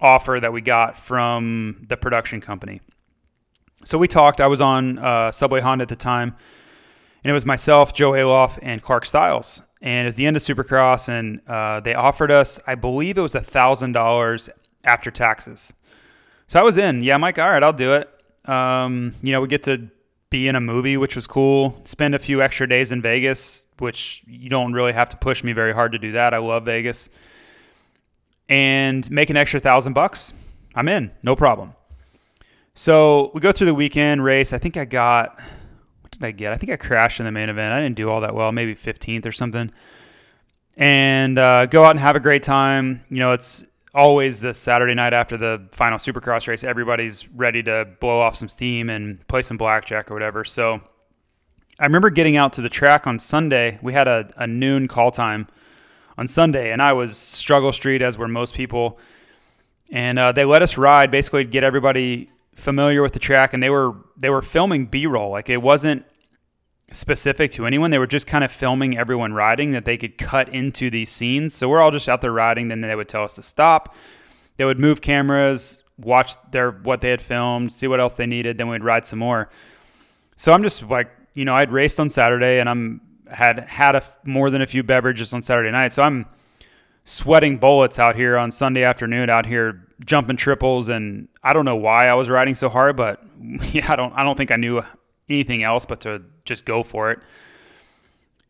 [0.00, 2.80] offer that we got from the production company.
[3.84, 4.40] So we talked.
[4.40, 6.34] I was on uh, Subway Honda at the time
[7.24, 9.62] and it was myself, Joe Oehlhof, and Clark Stiles.
[9.80, 13.20] And it was the end of Supercross, and uh, they offered us, I believe it
[13.20, 14.48] was a thousand dollars
[14.84, 15.72] after taxes.
[16.48, 17.02] So I was in.
[17.02, 17.38] Yeah, Mike.
[17.38, 18.08] All right, I'll do it.
[18.48, 19.86] Um, you know, we get to
[20.30, 21.78] be in a movie, which was cool.
[21.84, 25.52] Spend a few extra days in Vegas, which you don't really have to push me
[25.52, 26.32] very hard to do that.
[26.32, 27.10] I love Vegas.
[28.48, 30.32] And make an extra thousand bucks.
[30.74, 31.74] I'm in, no problem.
[32.72, 34.54] So we go through the weekend race.
[34.54, 35.38] I think I got,
[36.00, 36.54] what did I get?
[36.54, 37.74] I think I crashed in the main event.
[37.74, 39.70] I didn't do all that well, maybe 15th or something.
[40.78, 43.00] And uh, go out and have a great time.
[43.10, 43.64] You know, it's
[43.98, 46.62] always the Saturday night after the final Supercross race.
[46.62, 50.44] Everybody's ready to blow off some steam and play some blackjack or whatever.
[50.44, 50.80] So
[51.80, 53.76] I remember getting out to the track on Sunday.
[53.82, 55.48] We had a, a noon call time
[56.16, 59.00] on Sunday, and I was struggle street as were most people.
[59.90, 63.70] And uh, they let us ride, basically get everybody familiar with the track, and they
[63.70, 65.30] were they were filming B-roll.
[65.30, 66.04] Like it wasn't
[66.92, 67.90] specific to anyone.
[67.90, 71.54] They were just kind of filming everyone riding that they could cut into these scenes.
[71.54, 72.68] So we're all just out there riding.
[72.68, 73.94] Then they would tell us to stop.
[74.56, 78.58] They would move cameras, watch their what they had filmed, see what else they needed.
[78.58, 79.50] Then we'd ride some more.
[80.36, 84.02] So I'm just like, you know, I'd raced on Saturday and I'm had had a,
[84.24, 85.92] more than a few beverages on Saturday night.
[85.92, 86.26] So I'm
[87.04, 91.76] sweating bullets out here on Sunday afternoon out here jumping triples and I don't know
[91.76, 93.22] why I was riding so hard, but
[93.72, 94.82] yeah, I don't I don't think I knew
[95.28, 97.20] anything else but to just go for it.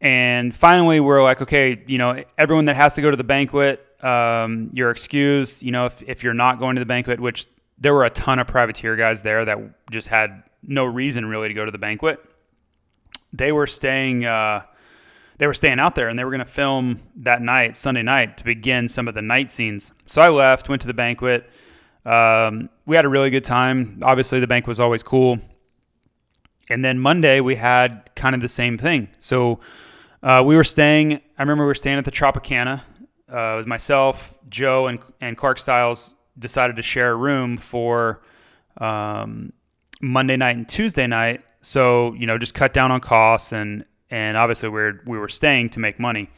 [0.00, 3.84] And finally, we're like, okay, you know, everyone that has to go to the banquet,
[4.04, 5.62] um, you're excused.
[5.62, 7.46] You know, if, if you're not going to the banquet, which
[7.78, 9.58] there were a ton of privateer guys there that
[9.90, 12.20] just had no reason really to go to the banquet.
[13.32, 14.24] They were staying.
[14.24, 14.62] Uh,
[15.38, 18.36] they were staying out there and they were going to film that night, Sunday night,
[18.38, 19.92] to begin some of the night scenes.
[20.06, 21.48] So I left, went to the banquet.
[22.04, 24.00] Um, we had a really good time.
[24.02, 25.38] Obviously, the bank was always cool.
[26.70, 29.08] And then Monday, we had kind of the same thing.
[29.18, 29.60] So
[30.22, 32.82] uh, we were staying, I remember we were staying at the Tropicana.
[33.28, 38.22] Uh, myself, Joe, and, and Clark Stiles decided to share a room for
[38.78, 39.52] um,
[40.00, 41.42] Monday night and Tuesday night.
[41.60, 45.28] So, you know, just cut down on costs and and obviously we are we were
[45.28, 46.30] staying to make money.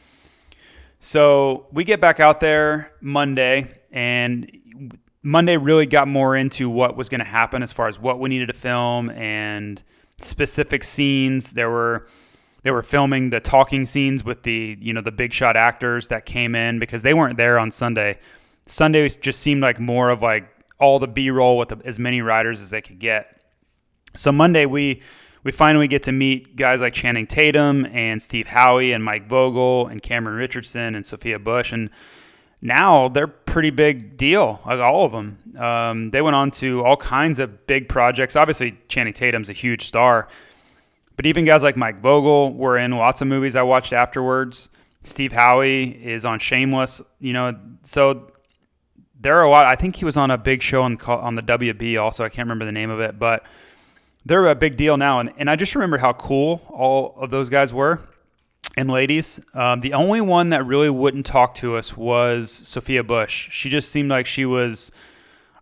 [0.99, 7.09] So we get back out there Monday, and Monday really got more into what was
[7.09, 9.81] going to happen as far as what we needed to film and
[10.23, 11.53] specific scenes.
[11.53, 12.07] There were
[12.63, 16.25] they were filming the talking scenes with the you know the big shot actors that
[16.25, 18.19] came in because they weren't there on Sunday.
[18.67, 20.47] Sunday just seemed like more of like
[20.79, 23.39] all the B roll with the, as many riders as they could get.
[24.15, 25.01] So Monday we
[25.43, 29.87] we finally get to meet guys like Channing Tatum and Steve Howey and Mike Vogel
[29.87, 31.71] and Cameron Richardson and Sophia Bush.
[31.71, 31.89] And
[32.61, 35.37] now they're pretty big deal, like all of them.
[35.57, 38.35] Um, they went on to all kinds of big projects.
[38.35, 40.27] Obviously, Channing Tatum's a huge star,
[41.17, 44.69] but even guys like Mike Vogel were in lots of movies I watched afterwards.
[45.03, 48.31] Steve Howey is on Shameless, you know, so
[49.19, 49.65] there are a lot.
[49.65, 52.23] I think he was on a big show on on the WB also.
[52.23, 53.43] I can't remember the name of it, but
[54.25, 55.19] they're a big deal now.
[55.19, 58.01] And, and I just remember how cool all of those guys were
[58.77, 59.39] and ladies.
[59.53, 63.49] Um, the only one that really wouldn't talk to us was Sophia Bush.
[63.51, 64.91] She just seemed like she was,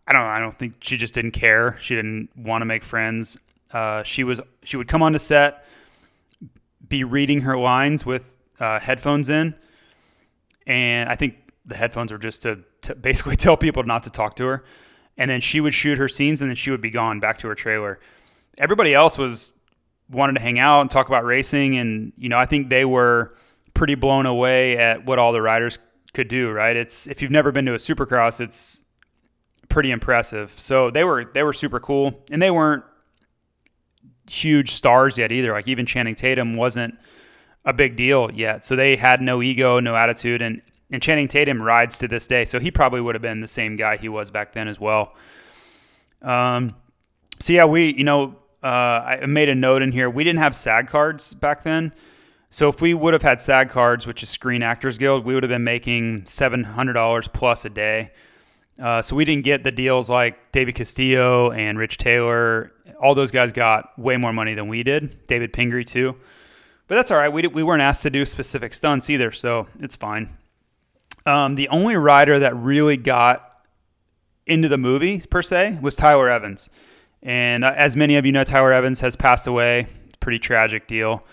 [0.08, 1.78] I don't know, I don't think she just didn't care.
[1.82, 3.38] She didn't want to make friends.
[3.72, 5.66] Uh, she was, she would come on to set,
[6.88, 9.56] be reading her lines with uh, headphones in.
[10.68, 11.36] And I think
[11.66, 14.64] the headphones were just to, to basically tell people not to talk to her.
[15.18, 17.48] And then she would shoot her scenes and then she would be gone back to
[17.48, 18.00] her trailer
[18.60, 19.54] everybody else was
[20.10, 23.36] wanted to hang out and talk about racing, and you know I think they were
[23.74, 25.80] pretty blown away at what all the riders
[26.14, 26.52] could do.
[26.52, 26.76] Right?
[26.76, 28.84] It's if you've never been to a Supercross, it's
[29.70, 30.52] pretty impressive.
[30.58, 32.84] So they were they were super cool, and they weren't
[34.30, 35.52] huge stars yet either.
[35.52, 36.98] Like even Channing Tatum wasn't
[37.66, 38.66] a big deal yet.
[38.66, 42.46] So they had no ego, no attitude, and and Channing Tatum rides to this day.
[42.46, 45.16] So he probably would have been the same guy he was back then as well.
[46.22, 46.76] Um,
[47.40, 50.10] so yeah, we you know uh, I made a note in here.
[50.10, 51.94] We didn't have SAG cards back then.
[52.50, 55.44] So if we would have had SAG cards, which is Screen Actors Guild, we would
[55.44, 58.12] have been making seven hundred dollars plus a day.
[58.82, 62.72] Uh, so we didn't get the deals like David Castillo and Rich Taylor.
[63.00, 65.26] All those guys got way more money than we did.
[65.26, 66.16] David Pingree too,
[66.88, 67.30] but that's all right.
[67.30, 70.36] We we weren't asked to do specific stunts either, so it's fine.
[71.26, 73.46] Um, the only rider that really got
[74.48, 76.70] into the movie per se was Tyler Evans.
[77.24, 79.88] And uh, as many of you know, Tyler Evans has passed away.
[80.20, 81.24] Pretty tragic deal.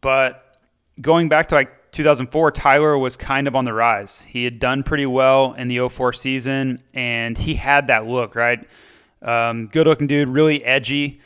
[0.00, 0.58] But
[1.00, 4.22] going back to like 2004, Tyler was kind of on the rise.
[4.22, 8.66] He had done pretty well in the 04 season, and he had that look, right?
[9.22, 11.20] Um, good looking dude, really edgy.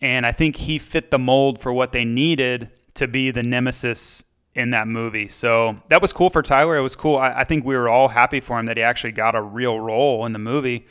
[0.00, 4.24] And I think he fit the mold for what they needed to be the nemesis
[4.54, 5.28] in that movie.
[5.28, 6.76] So that was cool for Tyler.
[6.76, 7.16] It was cool.
[7.16, 9.80] I, I think we were all happy for him that he actually got a real
[9.80, 10.86] role in the movie,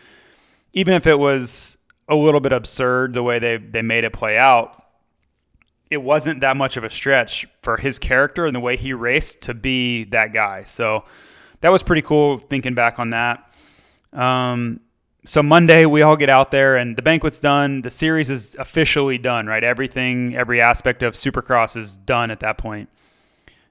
[0.73, 1.77] even if it was
[2.07, 4.85] a little bit absurd the way they they made it play out.
[5.91, 9.41] it wasn't that much of a stretch for his character and the way he raced
[9.41, 10.63] to be that guy.
[10.63, 11.03] So
[11.59, 13.51] that was pretty cool thinking back on that.
[14.13, 14.79] Um,
[15.25, 17.81] so Monday we all get out there and the banquet's done.
[17.81, 19.63] The series is officially done, right?
[19.63, 22.89] Everything, every aspect of Supercross is done at that point.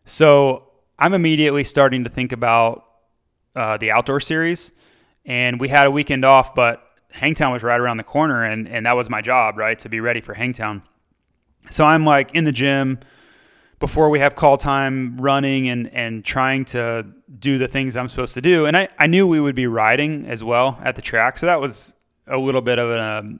[0.05, 0.69] So
[0.99, 2.85] I'm immediately starting to think about
[3.57, 4.73] uh, the outdoor series,
[5.25, 8.87] and we had a weekend off, but Hangtown was right around the corner, and and
[8.87, 10.83] that was my job, right, to be ready for Hangtown.
[11.69, 12.99] So I'm like in the gym
[13.79, 17.07] before we have call time running and, and trying to
[17.39, 18.67] do the things I'm supposed to do.
[18.67, 21.39] And I, I knew we would be riding as well at the track.
[21.39, 21.95] So that was
[22.27, 23.35] a little bit of a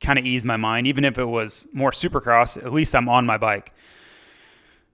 [0.00, 0.86] kind of ease my mind.
[0.86, 3.74] Even if it was more supercross, at least I'm on my bike.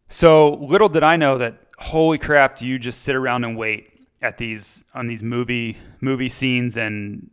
[0.08, 3.94] So little did I know that holy crap, do you just sit around and wait
[4.22, 7.30] at these on these movie movie scenes and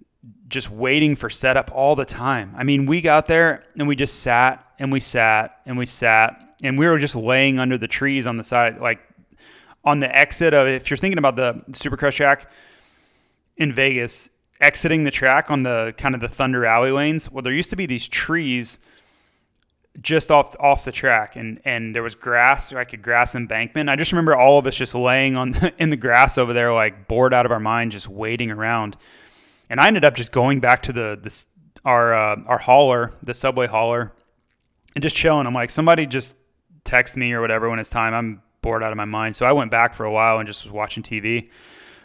[0.48, 2.54] just waiting for setup all the time.
[2.56, 6.58] I mean, we got there and we just sat and we sat and we sat
[6.64, 9.00] and we were just laying under the trees on the side, like
[9.84, 10.68] on the exit of.
[10.68, 12.50] If you're thinking about the Supercross track
[13.58, 14.30] in Vegas,
[14.62, 17.76] exiting the track on the kind of the Thunder alley lanes, well, there used to
[17.76, 18.80] be these trees
[20.02, 23.96] just off off the track and and there was grass like a grass embankment i
[23.96, 27.08] just remember all of us just laying on the, in the grass over there like
[27.08, 28.98] bored out of our mind just waiting around
[29.70, 31.48] and i ended up just going back to the this
[31.84, 34.12] our uh, our hauler the subway hauler
[34.96, 36.38] and just chilling i'm like somebody just
[36.86, 38.14] text me or whatever when it's time.
[38.14, 39.36] I'm bored out of my mind.
[39.36, 41.50] So I went back for a while and just was watching TV.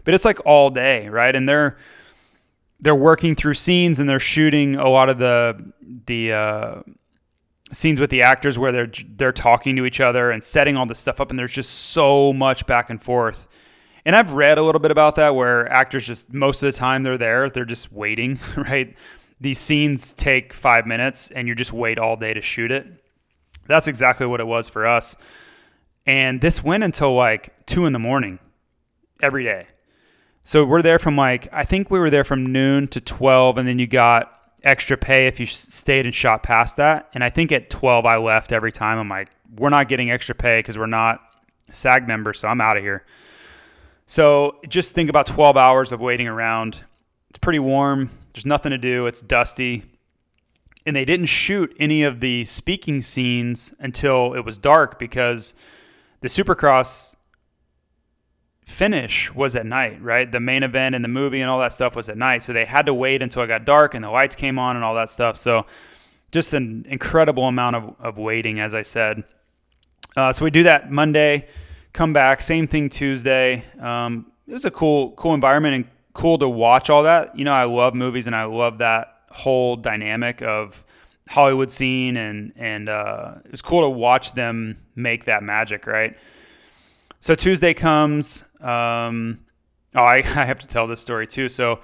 [0.05, 1.37] But it's like all day, right?
[1.37, 1.77] And they're
[2.81, 5.73] they're working through scenes and they're shooting a lot of the
[6.07, 6.83] the uh,
[7.71, 10.99] scenes with the actors where they're they're talking to each other and setting all this
[10.99, 13.47] stuff up and there's just so much back and forth.
[14.05, 17.03] And I've read a little bit about that where actors just most of the time
[17.03, 18.97] they're there, they're just waiting, right?
[19.41, 22.87] These scenes take 5 minutes and you just wait all day to shoot it.
[23.67, 25.17] That's exactly what it was for us.
[26.07, 28.39] And this went until like two in the morning
[29.23, 29.67] every day.
[30.45, 33.69] So we're there from like, I think we were there from noon to 12, and
[33.69, 37.09] then you got extra pay if you stayed and shot past that.
[37.15, 38.99] And I think at 12, I left every time.
[38.99, 41.21] I'm like, we're not getting extra pay because we're not
[41.73, 43.05] SAG members, so I'm out of here.
[44.11, 46.83] So just think about 12 hours of waiting around.
[47.29, 48.11] It's pretty warm.
[48.35, 49.07] There's nothing to do.
[49.07, 49.85] It's dusty
[50.85, 55.55] and they didn't shoot any of the speaking scenes until it was dark because
[56.23, 57.15] the Supercross
[58.65, 60.33] finish was at night, right?
[60.33, 62.43] The main event and the movie and all that stuff was at night.
[62.43, 64.85] So they had to wait until it got dark and the lights came on and
[64.85, 65.37] all that stuff.
[65.37, 65.67] So
[66.33, 69.23] just an incredible amount of, of waiting, as I said.
[70.17, 71.47] Uh, so we do that Monday,
[71.93, 73.65] come back, same thing Tuesday.
[73.81, 77.37] Um, it was a cool, cool environment and cool to watch all that.
[77.39, 80.85] You know, I love movies and I love that whole dynamic of
[81.29, 86.17] Hollywood scene and and uh, it was cool to watch them make that magic, right?
[87.21, 88.45] So Tuesday comes.
[88.61, 89.41] Um,
[89.95, 91.49] oh, I, I have to tell this story too.
[91.49, 91.81] So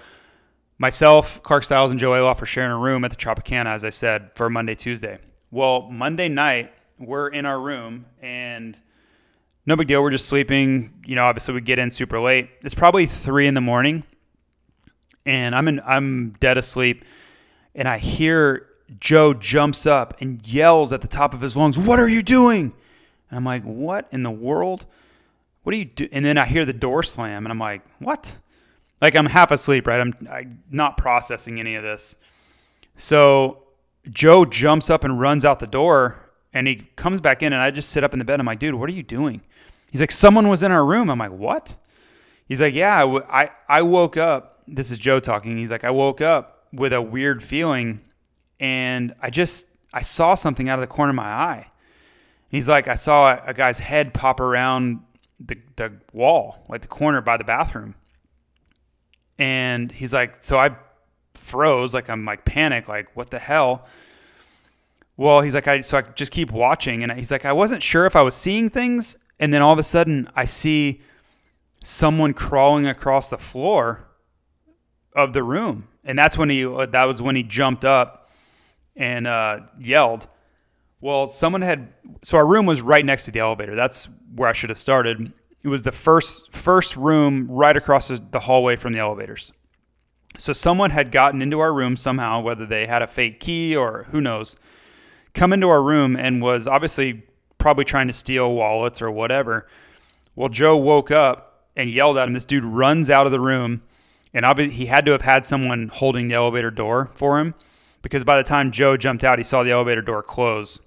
[0.78, 3.90] myself, Clark Stiles, and Joe Oehlhof are sharing a room at the Tropicana, as I
[3.90, 5.18] said, for Monday, Tuesday.
[5.50, 8.78] Well, Monday night we're in our room and
[9.66, 10.02] no big deal.
[10.02, 10.92] We're just sleeping.
[11.04, 12.50] You know, obviously we get in super late.
[12.62, 14.04] It's probably three in the morning,
[15.24, 15.80] and I'm in.
[15.84, 17.04] I'm dead asleep
[17.76, 18.66] and I hear
[18.98, 22.72] Joe jumps up and yells at the top of his lungs, "What are you doing?"
[23.30, 24.86] And I'm like, "What in the world?
[25.62, 28.38] What are you do?" And then I hear the door slam, and I'm like, "What?"
[29.00, 30.00] Like I'm half asleep, right?
[30.00, 32.16] I'm, I'm not processing any of this.
[32.96, 33.64] So
[34.08, 36.16] Joe jumps up and runs out the door,
[36.54, 38.40] and he comes back in, and I just sit up in the bed.
[38.40, 39.42] I'm like, "Dude, what are you doing?"
[39.96, 41.74] He's like, "Someone was in our room." I'm like, "What?"
[42.46, 45.56] He's like, "Yeah, I I woke up." This is Joe talking.
[45.56, 48.02] He's like, "I woke up with a weird feeling,
[48.60, 51.70] and I just I saw something out of the corner of my eye.
[52.50, 55.00] He's like, I saw a, a guy's head pop around
[55.40, 57.94] the, the wall, like the corner by the bathroom.
[59.38, 60.76] And he's like, so I
[61.34, 63.86] froze, like I'm like panic, like what the hell?
[65.16, 68.04] Well, he's like, I so I just keep watching, and he's like, I wasn't sure
[68.04, 71.00] if I was seeing things, and then all of a sudden I see
[71.82, 74.06] someone crawling across the floor
[75.14, 78.30] of the room, and that's when he that was when he jumped up
[78.96, 80.28] and uh, yelled.
[81.00, 83.74] Well, someone had so our room was right next to the elevator.
[83.74, 85.32] That's where I should have started.
[85.62, 89.52] It was the first first room right across the hallway from the elevators.
[90.38, 94.06] So someone had gotten into our room somehow, whether they had a fake key or
[94.10, 94.56] who knows,
[95.34, 97.22] come into our room and was obviously
[97.66, 99.66] probably trying to steal wallets or whatever.
[100.36, 102.32] Well, Joe woke up and yelled at him.
[102.32, 103.82] This dude runs out of the room
[104.32, 107.56] and obviously, he had to have had someone holding the elevator door for him
[108.02, 110.78] because by the time Joe jumped out, he saw the elevator door close.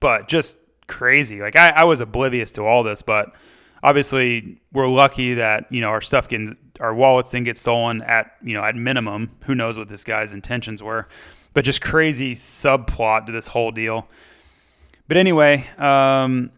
[0.00, 1.40] but just crazy.
[1.40, 3.32] Like I, I was oblivious to all this, but
[3.82, 8.32] obviously we're lucky that you know our stuff getting our wallets didn't get stolen at
[8.42, 9.30] you know at minimum.
[9.44, 11.08] Who knows what this guy's intentions were,
[11.54, 14.08] but just crazy subplot to this whole deal.
[15.10, 16.52] But anyway, um,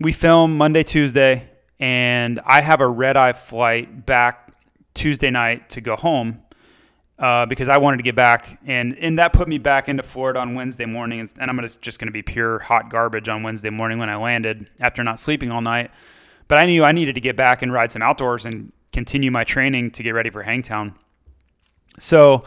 [0.00, 1.48] we film Monday, Tuesday,
[1.80, 4.52] and I have a red eye flight back
[4.92, 6.42] Tuesday night to go home
[7.18, 10.40] uh, because I wanted to get back, and and that put me back into Florida
[10.40, 13.42] on Wednesday morning, and, and I'm gonna, just going to be pure hot garbage on
[13.42, 15.90] Wednesday morning when I landed after not sleeping all night.
[16.48, 19.44] But I knew I needed to get back and ride some outdoors and continue my
[19.44, 20.96] training to get ready for Hangtown.
[21.98, 22.44] So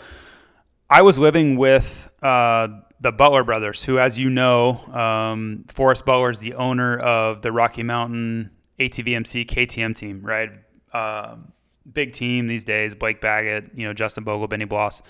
[0.92, 2.68] I was living with uh,
[3.02, 7.52] the Butler brothers, who, as you know, um, Forrest Butler is the owner of the
[7.52, 10.52] Rocky Mountain ATVMC KTM team, right?
[10.92, 11.36] Uh,
[11.92, 12.96] big team these days.
[12.96, 15.02] Blake Baggett, you know, Justin Bogle, Benny Bloss.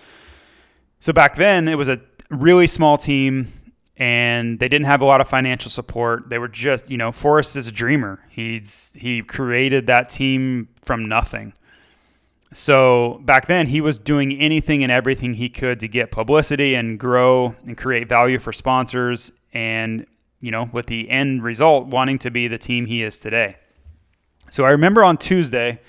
[0.99, 3.51] So back then, it was a really small team,
[3.97, 6.29] and they didn't have a lot of financial support.
[6.29, 8.23] They were just, you know, Forrest is a dreamer.
[8.29, 11.53] He's he created that team from nothing.
[12.53, 16.99] So back then, he was doing anything and everything he could to get publicity and
[16.99, 20.05] grow and create value for sponsors, and
[20.41, 23.57] you know, with the end result wanting to be the team he is today.
[24.49, 25.79] So I remember on Tuesday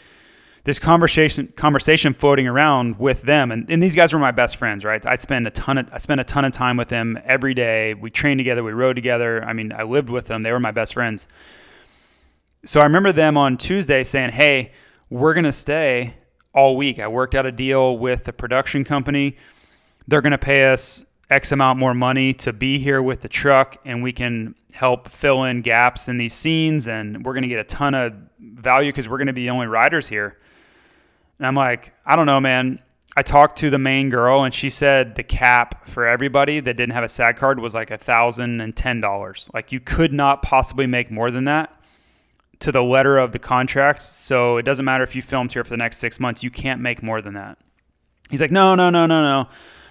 [0.64, 3.50] this conversation conversation floating around with them.
[3.50, 5.04] And, and these guys were my best friends right?
[5.06, 7.94] I spend a ton of i spent a ton of time with them every day.
[7.94, 8.62] We trained together.
[8.62, 9.42] We rode together.
[9.42, 10.42] I mean i lived with them.
[10.42, 11.28] They were my best friends.
[12.66, 14.72] So i remember them on tuesday saying hey
[15.08, 16.14] we're going to stay
[16.53, 19.36] all week i worked out a deal with the production company
[20.09, 23.76] they're going to pay us x amount more money to be here with the truck
[23.84, 27.61] and we can help fill in gaps in these scenes and we're going to get
[27.61, 30.36] a ton of value because we're going to be the only riders here
[31.40, 32.80] and I'm like, I don't know, man.
[33.16, 36.92] I talked to the main girl and she said the cap for everybody that didn't
[36.92, 39.51] have a SAG card was like a thousand and ten dollars.
[39.55, 41.74] Like you could not possibly make more than that
[42.61, 44.02] to the letter of the contract.
[44.02, 46.80] So it doesn't matter if you filmed here for the next six months, you can't
[46.80, 47.58] make more than that.
[48.30, 49.48] He's like, no, no, no, no, no.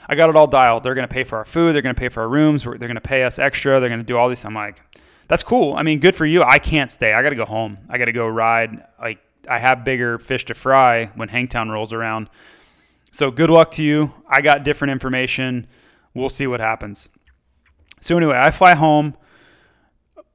[0.07, 0.83] I got it all dialed.
[0.83, 1.73] They're going to pay for our food.
[1.73, 2.63] They're going to pay for our rooms.
[2.63, 3.79] They're going to pay us extra.
[3.79, 4.43] They're going to do all these.
[4.45, 4.81] I'm like,
[5.27, 5.75] that's cool.
[5.75, 6.41] I mean, good for you.
[6.41, 7.13] I can't stay.
[7.13, 7.77] I got to go home.
[7.89, 8.83] I got to go ride.
[8.99, 12.29] Like I have bigger fish to fry when Hangtown rolls around.
[13.11, 14.13] So good luck to you.
[14.27, 15.67] I got different information.
[16.13, 17.09] We'll see what happens.
[18.01, 19.15] So anyway, I fly home.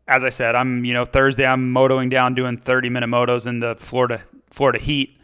[0.07, 3.61] As I said, I'm you know Thursday I'm motoing down doing 30 minute motos in
[3.61, 5.19] the Florida Florida heat.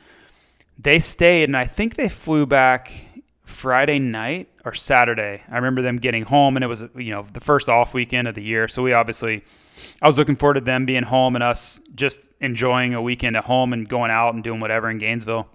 [0.79, 2.93] They stayed and I think they flew back
[3.45, 5.43] Friday night or Saturday.
[5.51, 8.35] I remember them getting home and it was you know the first off weekend of
[8.35, 8.69] the year.
[8.69, 9.45] So we obviously
[10.01, 13.45] I was looking forward to them being home and us just enjoying a weekend at
[13.45, 15.49] home and going out and doing whatever in Gainesville.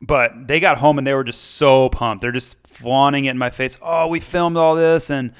[0.00, 2.22] But they got home and they were just so pumped.
[2.22, 3.78] They're just flaunting it in my face.
[3.80, 5.32] Oh, we filmed all this and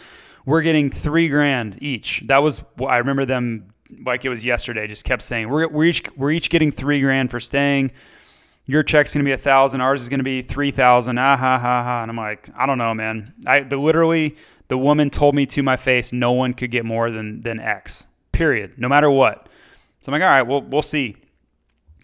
[0.44, 2.20] we're getting three grand each.
[2.26, 3.72] That was I remember them
[4.04, 4.86] like it was yesterday.
[4.86, 7.92] Just kept saying we're we're each we're each getting three grand for staying.
[8.66, 9.80] Your check's gonna be a thousand.
[9.80, 11.18] Ours is gonna be three thousand.
[11.18, 12.02] Ah ha ha ha.
[12.02, 13.32] And I'm like, I don't know, man.
[13.46, 14.36] I the literally
[14.68, 18.06] the woman told me to my face no one could get more than than X.
[18.32, 18.78] Period.
[18.78, 19.48] No matter what.
[20.02, 21.16] So I'm like, all right, well, we'll see.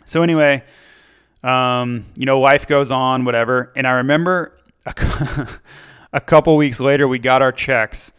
[0.04, 0.62] So anyway,
[1.42, 3.72] um, you know, life goes on, whatever.
[3.74, 5.48] And I remember a,
[6.12, 8.12] a couple weeks later, we got our checks,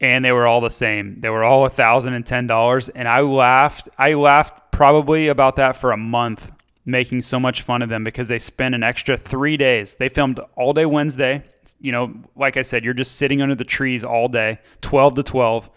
[0.00, 1.20] and they were all the same.
[1.20, 3.88] They were all a thousand and I laughed.
[3.98, 6.52] I laughed probably about that for a month,
[6.84, 9.94] making so much fun of them because they spent an extra three days.
[9.94, 11.44] They filmed all day Wednesday
[11.80, 15.22] you know, like I said, you're just sitting under the trees all day, 12 to
[15.22, 15.70] 12.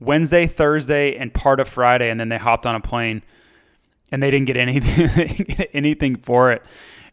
[0.00, 3.22] Wednesday, Thursday, and part of Friday, and then they hopped on a plane,
[4.12, 6.62] and they didn't get anything anything for it.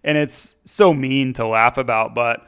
[0.03, 2.45] And it's so mean to laugh about, but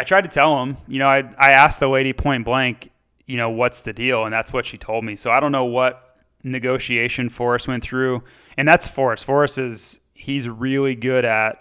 [0.00, 2.90] I tried to tell him, You know, I I asked the lady point blank,
[3.26, 5.14] you know, what's the deal, and that's what she told me.
[5.14, 8.22] So I don't know what negotiation Forrest went through,
[8.56, 9.24] and that's Forrest.
[9.24, 11.58] Forrest is he's really good at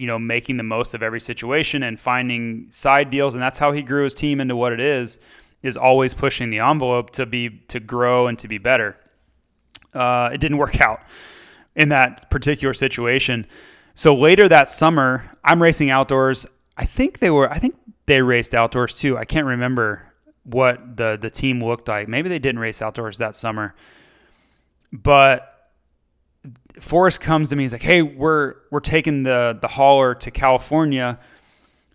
[0.00, 3.34] you know, making the most of every situation and finding side deals.
[3.34, 5.18] And that's how he grew his team into what it is,
[5.62, 8.96] is always pushing the envelope to be, to grow and to be better.
[9.92, 11.00] Uh, it didn't work out
[11.76, 13.46] in that particular situation.
[13.94, 16.46] So later that summer, I'm racing outdoors.
[16.76, 19.18] I think they were, I think they raced outdoors too.
[19.18, 20.02] I can't remember
[20.44, 22.08] what the, the team looked like.
[22.08, 23.74] Maybe they didn't race outdoors that summer.
[24.92, 25.50] But
[26.80, 27.64] Forrest comes to me.
[27.64, 31.18] He's like, "Hey, we're we're taking the the hauler to California.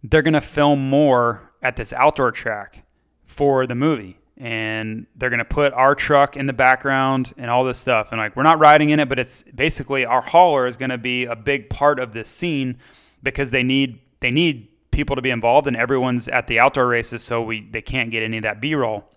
[0.04, 2.86] They're gonna film more at this outdoor track
[3.26, 7.80] for the movie, and they're gonna put our truck in the background and all this
[7.80, 8.12] stuff.
[8.12, 11.26] And like, we're not riding in it, but it's basically our hauler is gonna be
[11.26, 12.78] a big part of this scene
[13.24, 17.22] because they need they need people to be involved, and everyone's at the outdoor races,
[17.22, 19.08] so we they can't get any of that B roll.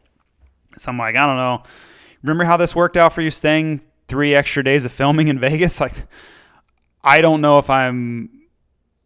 [0.77, 1.63] So I'm like, I don't know.
[2.23, 5.81] Remember how this worked out for you staying three extra days of filming in Vegas?
[5.81, 5.95] Like,
[7.03, 8.29] I don't know if I'm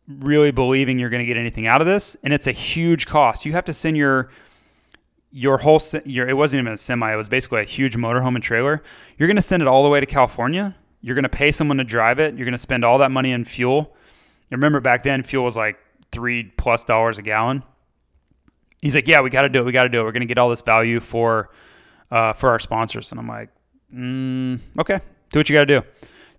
[0.09, 3.47] really believing you're going to get anything out of this, and it's a huge cost.
[3.47, 4.31] You have to send your
[5.31, 8.43] your whole your it wasn't even a semi; it was basically a huge motorhome and
[8.43, 8.83] trailer.
[9.19, 10.75] You're going to send it all the way to California.
[11.01, 12.35] You're going to pay someone to drive it.
[12.35, 13.95] You're going to spend all that money in fuel.
[14.51, 15.79] remember back then, fuel was like
[16.13, 17.65] three plus dollars a gallon.
[18.81, 19.65] He's like, "Yeah, we got to do it.
[19.65, 20.05] We got to do it.
[20.05, 21.51] We're going to get all this value for
[22.11, 23.51] uh, for our sponsors." And I'm like,
[23.95, 25.01] mm, "Okay,
[25.31, 25.87] do what you got to do."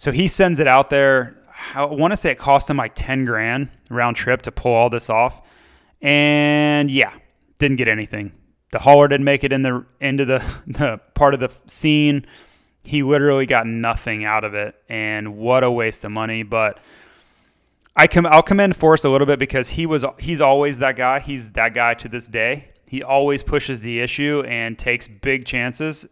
[0.03, 1.37] So he sends it out there.
[1.75, 4.89] I want to say it cost him like 10 grand round trip to pull all
[4.89, 5.41] this off.
[6.01, 7.13] And yeah,
[7.57, 8.33] didn't get anything.
[8.71, 12.25] The hauler didn't make it in the into the, the part of the scene.
[12.83, 14.75] He literally got nothing out of it.
[14.89, 16.43] And what a waste of money.
[16.43, 16.79] But
[17.95, 21.19] I come I'll commend Forrest a little bit because he was he's always that guy.
[21.19, 22.69] He's that guy to this day.
[22.87, 26.07] He always pushes the issue and takes big chances.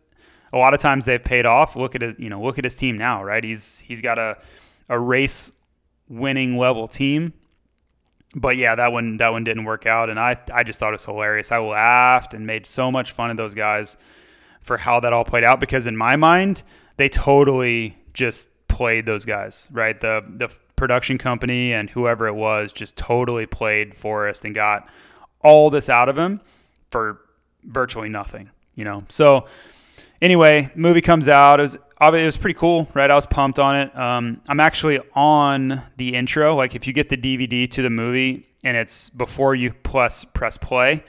[0.54, 1.76] A lot of times they've paid off.
[1.76, 3.44] Look at his you know, look at his team now, right?
[3.44, 4.38] He's he's got a
[4.90, 5.52] a race
[6.08, 7.34] winning level team.
[8.36, 10.94] But yeah, that one that one didn't work out, and I I just thought it
[10.94, 11.52] was hilarious.
[11.52, 13.98] I laughed and made so much fun of those guys
[14.62, 16.62] for how that all played out because in my mind
[16.98, 20.00] they totally just played those guys right.
[20.00, 24.90] The the production company and whoever it was just totally played Forrest and got
[25.44, 26.42] all this out of him
[26.90, 27.22] for
[27.64, 28.50] virtually nothing.
[28.74, 29.46] You know, so
[30.24, 31.60] anyway, movie comes out.
[31.60, 33.12] It was it was pretty cool, right?
[33.12, 33.96] I was pumped on it.
[33.96, 36.56] Um, I'm actually on the intro.
[36.56, 40.58] Like if you get the DVD to the movie and it's before you plus press
[40.58, 41.04] play,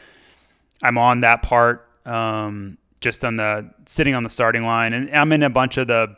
[0.83, 1.89] I'm on that part.
[2.05, 5.87] Um, just on the sitting on the starting line, and I'm in a bunch of
[5.87, 6.15] the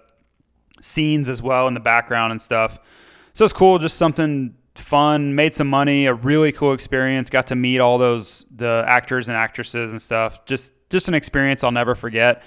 [0.81, 2.81] scenes as well in the background and stuff.
[3.35, 5.35] So it's cool, just something fun.
[5.35, 7.30] Made some money, a really cool experience.
[7.30, 10.45] Got to meet all those the actors and actresses and stuff.
[10.47, 12.43] Just just an experience I'll never forget.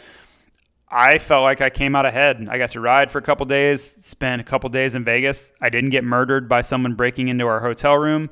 [0.90, 2.48] I felt like I came out ahead.
[2.50, 5.52] I got to ride for a couple days, spent a couple days in Vegas.
[5.60, 8.30] I didn't get murdered by someone breaking into our hotel room.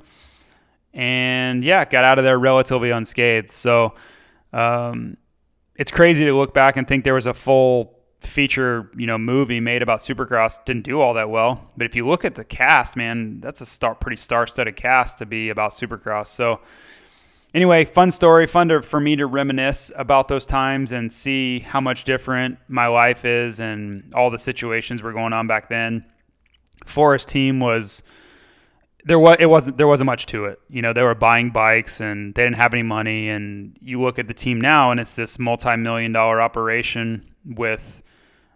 [0.94, 3.52] And yeah, got out of there relatively unscathed.
[3.52, 3.96] So
[4.54, 5.18] um,
[5.76, 7.95] it's crazy to look back and think there was a full
[8.26, 10.64] feature, you know, movie made about Supercross.
[10.66, 11.72] Didn't do all that well.
[11.78, 15.26] But if you look at the cast, man, that's a star, pretty star-studded cast to
[15.26, 16.28] be about Supercross.
[16.28, 16.60] So
[17.54, 21.82] anyway, fun story, fun to, for me to reminisce about those times and see how
[21.82, 26.06] much different my life is and all the situations were going on back then.
[26.86, 28.04] Forrest team was
[29.06, 30.60] there was it wasn't there wasn't much to it.
[30.70, 33.30] You know, they were buying bikes and they didn't have any money.
[33.30, 38.02] And you look at the team now, and it's this multi-million dollar operation with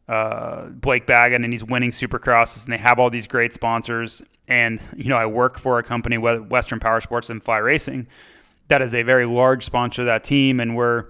[0.09, 4.21] uh, Blake Baggett and he's winning Supercrosses, and they have all these great sponsors.
[4.47, 8.07] And you know, I work for a company, Western Power Sports and Fly Racing,
[8.69, 11.05] that is a very large sponsor of that team, and we're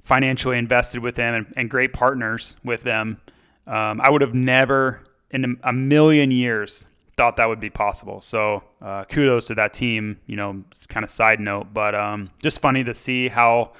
[0.00, 3.20] financially invested with them and, and great partners with them.
[3.66, 8.20] Um, I would have never in a million years thought that would be possible.
[8.20, 10.18] So uh, kudos to that team.
[10.26, 13.72] You know, it's kind of side note, but um, just funny to see how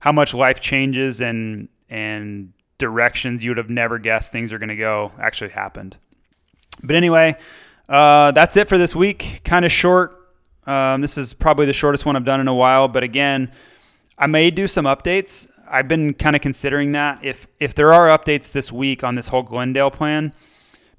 [0.00, 4.68] how much life changes and and directions you would have never guessed things are going
[4.68, 5.96] to go actually happened.
[6.82, 7.36] But anyway,
[7.88, 9.40] uh, that's it for this week.
[9.44, 10.32] Kind of short,
[10.66, 13.50] um, this is probably the shortest one I've done in a while, but again,
[14.18, 15.48] I may do some updates.
[15.68, 19.28] I've been kind of considering that if if there are updates this week on this
[19.28, 20.32] whole Glendale plan,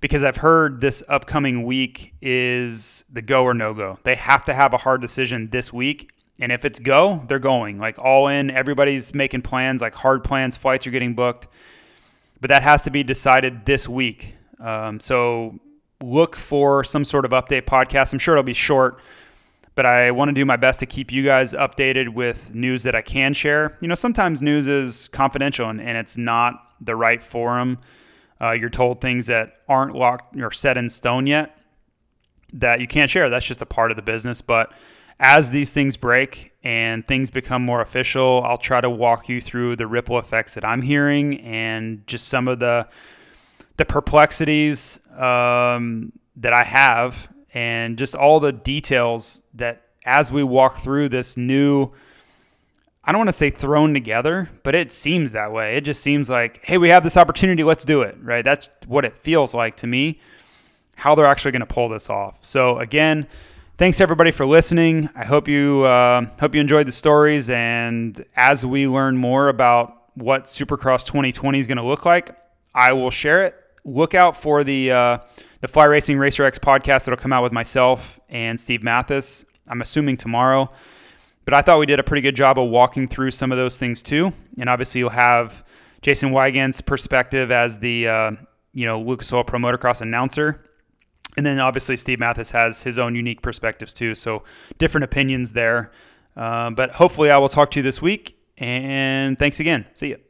[0.01, 3.99] because I've heard this upcoming week is the go or no go.
[4.03, 7.79] They have to have a hard decision this week, and if it's go, they're going
[7.79, 8.51] like all in.
[8.51, 10.57] Everybody's making plans, like hard plans.
[10.57, 11.47] Flights are getting booked,
[12.41, 14.35] but that has to be decided this week.
[14.59, 15.59] Um, so
[16.03, 18.13] look for some sort of update podcast.
[18.13, 18.99] I'm sure it'll be short
[19.75, 22.95] but I want to do my best to keep you guys updated with news that
[22.95, 23.77] I can share.
[23.81, 27.77] You know, sometimes news is confidential and, and it's not the right forum.
[28.41, 31.57] Uh, you're told things that aren't locked or set in stone yet
[32.53, 33.29] that you can't share.
[33.29, 34.41] That's just a part of the business.
[34.41, 34.71] But
[35.19, 39.77] as these things break and things become more official, I'll try to walk you through
[39.77, 42.87] the ripple effects that I'm hearing and just some of the
[43.77, 50.77] the perplexities um, that I have and just all the details that as we walk
[50.77, 51.91] through this new
[53.07, 55.77] I don't want to say thrown together, but it seems that way.
[55.77, 58.43] It just seems like, hey, we have this opportunity, let's do it, right?
[58.43, 60.19] That's what it feels like to me,
[60.95, 62.43] how they're actually going to pull this off.
[62.43, 63.27] So again,
[63.77, 65.09] thanks everybody for listening.
[65.15, 70.03] I hope you uh, hope you enjoyed the stories, and as we learn more about
[70.15, 72.35] what Supercross 2020 is going to look like,
[72.73, 73.55] I will share it.
[73.83, 75.17] Look out for the uh,
[75.61, 79.45] the Fly Racing Racer X podcast that'll come out with myself and Steve Matthes.
[79.67, 80.69] I'm assuming tomorrow.
[81.45, 83.79] but I thought we did a pretty good job of walking through some of those
[83.79, 84.31] things too.
[84.59, 85.63] And obviously, you'll have
[86.01, 88.31] Jason Weigandt's perspective as the uh,
[88.73, 90.63] you know Lucas Oil Pro Motocross announcer.
[91.37, 94.15] And then obviously Steve Matthes has his own unique perspectives too.
[94.15, 94.43] So
[94.77, 95.91] different opinions there.
[96.35, 98.37] Uh, but hopefully I will talk to you this week.
[98.57, 99.85] And thanks again.
[99.93, 100.24] See you.